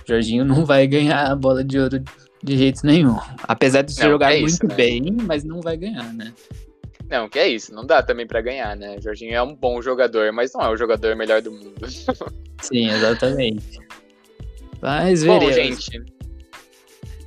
[0.04, 2.02] o Jorginho não vai ganhar a bola de ouro
[2.42, 3.16] de jeito nenhum.
[3.42, 4.74] Apesar de não, jogar é muito né?
[4.74, 6.32] bem, mas não vai ganhar, né?
[7.08, 8.96] Não, que é isso, não dá também para ganhar, né?
[8.98, 11.86] O Jorginho é um bom jogador, mas não é o jogador melhor do mundo.
[12.60, 13.78] Sim, exatamente.
[14.80, 15.46] Mas veremos.
[15.46, 16.18] Bom, gente,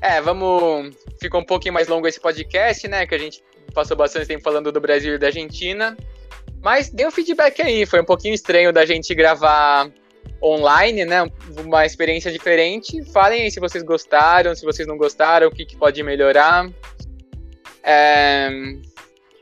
[0.01, 0.95] é, vamos.
[1.19, 3.05] Ficou um pouquinho mais longo esse podcast, né?
[3.05, 3.43] Que a gente
[3.73, 5.95] passou bastante tempo falando do Brasil e da Argentina.
[6.61, 7.85] Mas dê um feedback aí.
[7.85, 9.91] Foi um pouquinho estranho da gente gravar
[10.41, 11.23] online, né?
[11.63, 13.03] Uma experiência diferente.
[13.11, 16.69] Falem aí se vocês gostaram, se vocês não gostaram, o que, que pode melhorar.
[17.83, 18.49] É...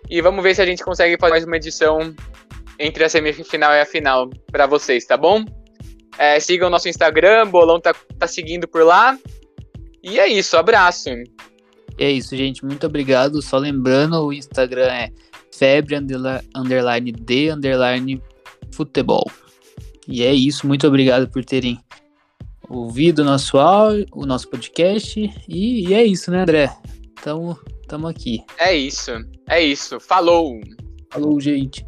[0.10, 2.14] E vamos ver se a gente consegue fazer mais uma edição
[2.78, 5.46] entre a semifinal e a final para vocês, tá bom?
[6.18, 9.18] É, sigam o nosso Instagram, Bolão tá, tá seguindo por lá.
[10.04, 11.10] E é isso, abraço.
[11.98, 12.66] É isso, gente.
[12.66, 13.42] Muito obrigado.
[13.42, 15.10] Só lembrando, o Instagram é
[15.52, 18.22] febre underline de underline
[18.72, 19.30] futebol.
[20.10, 20.68] E é isso.
[20.68, 21.80] Muito obrigado por terem
[22.68, 25.20] ouvido o nosso áudio, o nosso podcast.
[25.48, 26.76] E, e é isso, né, André?
[27.24, 28.44] Tamo, tamo aqui.
[28.58, 29.12] É isso.
[29.48, 30.00] É isso.
[30.00, 30.60] Falou.
[31.12, 31.86] Falou, gente.